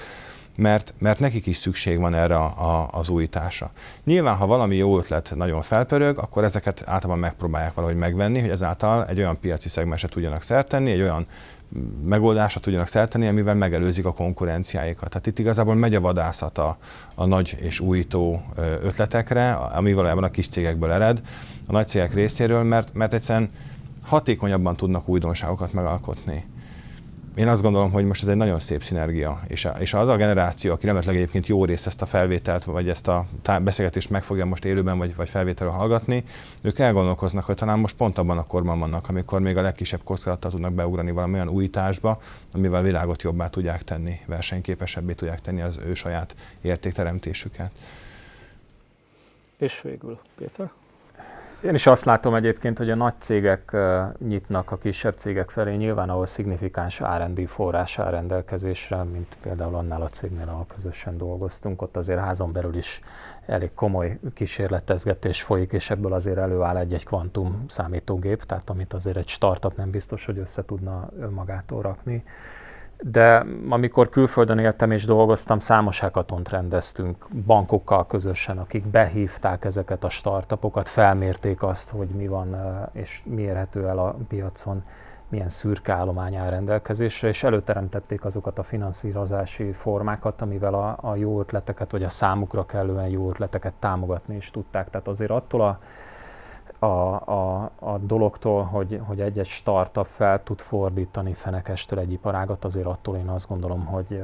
[0.63, 3.71] mert, mert nekik is szükség van erre a, a, az újításra.
[4.05, 9.07] Nyilván, ha valami jó ötlet nagyon felpörög, akkor ezeket általában megpróbálják valahogy megvenni, hogy ezáltal
[9.07, 11.27] egy olyan piaci szegmesre tudjanak szertenni, egy olyan
[12.05, 15.09] megoldásra tudjanak szerteni, amivel megelőzik a konkurenciáikat.
[15.09, 16.77] Tehát itt igazából megy a vadászat a,
[17.15, 18.45] a nagy és újító
[18.83, 21.23] ötletekre, ami valójában a kis cégekből ered,
[21.67, 23.51] a nagy cégek részéről, mert, mert egyszerűen
[24.03, 26.45] hatékonyabban tudnak újdonságokat megalkotni
[27.35, 30.73] én azt gondolom, hogy most ez egy nagyon szép szinergia, és, és az a generáció,
[30.73, 33.27] aki remélhetőleg egyébként jó részt ezt a felvételt, vagy ezt a
[33.63, 36.25] beszélgetést meg fogja most élőben, vagy, vagy felvételről hallgatni,
[36.63, 40.51] ők elgondolkoznak, hogy talán most pont abban a korban vannak, amikor még a legkisebb kockázattal
[40.51, 42.21] tudnak beugrani valami újításba,
[42.53, 47.71] amivel a világot jobbá tudják tenni, versenyképesebbé tudják tenni az ő saját értékteremtésüket.
[49.57, 50.71] És végül, Péter?
[51.65, 53.77] Én is azt látom egyébként, hogy a nagy cégek
[54.19, 60.03] nyitnak a kisebb cégek felé, nyilván ahol szignifikáns R&D forrás áll rendelkezésre, mint például annál
[60.03, 63.01] a cégnél, ahol közösen dolgoztunk, ott azért házon belül is
[63.47, 69.29] elég komoly kísérletezgetés folyik, és ebből azért előáll egy-egy kvantum számítógép, tehát amit azért egy
[69.29, 72.25] startup nem biztos, hogy össze tudna önmagától rakni
[73.03, 80.09] de amikor külföldön éltem és dolgoztam, számos hekatont rendeztünk bankokkal közösen, akik behívták ezeket a
[80.09, 82.57] startupokat, felmérték azt, hogy mi van
[82.93, 84.83] és mi érhető el a piacon,
[85.29, 91.41] milyen szürke állomány áll rendelkezésre, és előteremtették azokat a finanszírozási formákat, amivel a, a jó
[91.41, 94.91] ötleteket, vagy a számukra kellően jó ötleteket támogatni is tudták.
[94.91, 95.79] Tehát azért attól a
[96.83, 102.87] a, a, a dologtól, hogy, hogy egy-egy startup fel tud fordítani fenekestől egy iparágat, azért
[102.87, 104.23] attól én azt gondolom, hogy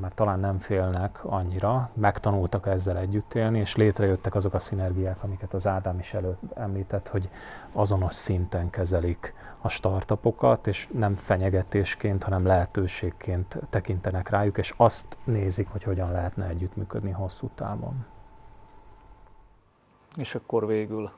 [0.00, 5.54] már talán nem félnek annyira, megtanultak ezzel együtt élni, és létrejöttek azok a szinergiák, amiket
[5.54, 7.28] az Ádám is előtt említett, hogy
[7.72, 15.68] azonos szinten kezelik a startupokat, és nem fenyegetésként, hanem lehetőségként tekintenek rájuk, és azt nézik,
[15.68, 18.04] hogy hogyan lehetne együttműködni hosszú távon.
[20.16, 21.10] És akkor végül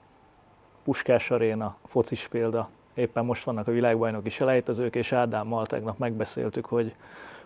[0.85, 2.68] Puskás Aréna, focis példa.
[2.95, 6.95] Éppen most vannak a világbajnoki selejtezők, és Ádámmal tegnap megbeszéltük, hogy,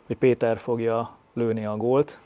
[0.07, 2.19] hogy Péter fogja lőni a gólt,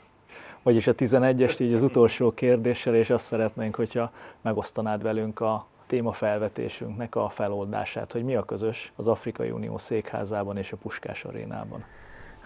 [0.61, 6.11] vagyis a 11-est, így az utolsó kérdéssel, és azt szeretnénk, hogyha megosztanád velünk a téma
[6.11, 11.83] felvetésünknek a feloldását, hogy mi a közös az Afrikai Unió székházában és a Puskás arénában.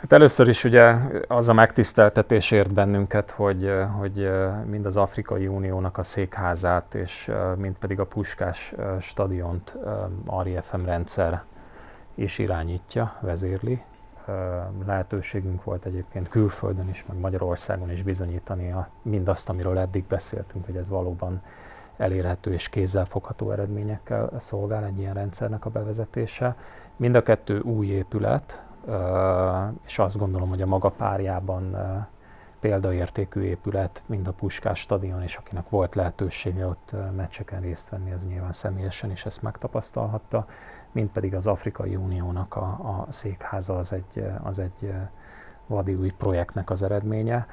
[0.06, 0.96] Hát először is ugye
[1.28, 4.30] az a megtiszteltetés ért bennünket, hogy, hogy
[4.66, 9.76] mind az Afrikai Uniónak a székházát, és mind pedig a Puskás stadiont
[10.44, 11.44] RIFM rendszer
[12.16, 13.82] is irányítja, vezérli.
[14.86, 20.76] Lehetőségünk volt egyébként külföldön is, meg Magyarországon is bizonyítani a, mindazt, amiről eddig beszéltünk, hogy
[20.76, 21.42] ez valóban
[21.98, 26.56] elérhető és kézzelfogható eredményekkel szolgál egy ilyen rendszernek a bevezetése.
[26.96, 28.66] Mind a kettő új épület,
[29.86, 31.76] és azt gondolom, hogy a maga párjában
[32.60, 38.28] példaértékű épület, mind a Puskás stadion, és akinek volt lehetősége ott meccseken részt venni, az
[38.28, 40.46] nyilván személyesen is ezt megtapasztalhatta,
[40.92, 44.94] mint pedig az Afrikai Uniónak a, a székháza az egy, az egy
[45.68, 47.48] vadi új projektnek az eredménye.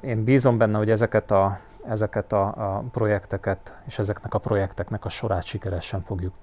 [0.00, 5.08] Én bízom benne, hogy ezeket a, ezeket a, a projekteket és ezeknek a projekteknek a
[5.08, 6.34] sorát sikeresen fogjuk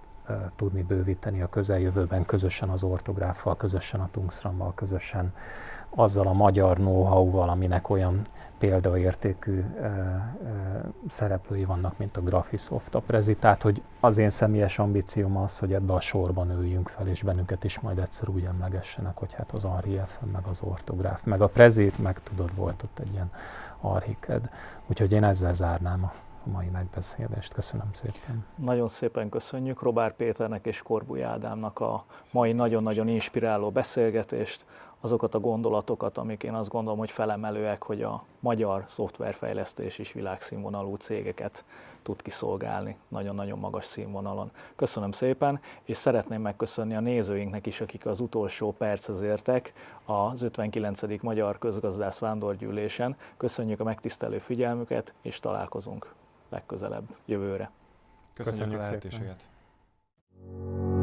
[0.56, 5.34] tudni bővíteni a közeljövőben közösen az ortográffal, közösen a Tungstrammal, közösen
[5.90, 8.22] azzal a magyar know-how-val, aminek olyan
[8.58, 9.90] példaértékű ö, ö,
[11.10, 13.36] szereplői vannak, mint a Graphisoft, a Prezi.
[13.36, 17.64] Tehát, hogy az én személyes ambícióm az, hogy ebbe a sorban üljünk fel, és bennünket
[17.64, 22.00] is majd egyszer úgy emlegessenek, hogy hát az Arief, meg az ortográf, meg a Prezit,
[22.00, 23.32] meg tudod, volt ott egy ilyen
[23.82, 24.50] Arhiked.
[24.88, 26.14] Úgyhogy én ezzel zárnám a
[26.46, 27.54] a mai megbeszélést.
[27.54, 28.46] Köszönöm szépen.
[28.56, 34.66] Nagyon szépen köszönjük Robár Péternek és Korbuly Ádámnak a mai nagyon-nagyon inspiráló beszélgetést,
[35.02, 40.96] azokat a gondolatokat, amik én azt gondolom, hogy felemelőek, hogy a magyar szoftverfejlesztés is világszínvonalú
[40.96, 41.64] cégeket
[42.02, 44.52] tud kiszolgálni nagyon-nagyon magas színvonalon.
[44.76, 49.74] Köszönöm szépen, és szeretném megköszönni a nézőinknek is, akik az utolsó perchez értek
[50.06, 51.22] az 59.
[51.22, 53.16] Magyar Közgazdász Vándorgyűlésen.
[53.38, 56.18] Köszönjük a megtisztelő figyelmüket, és találkozunk
[56.50, 57.72] legközelebb jövőre.
[58.34, 59.48] Köszönjük, Köszönjük a lehetőséget!
[60.42, 60.99] Szépen.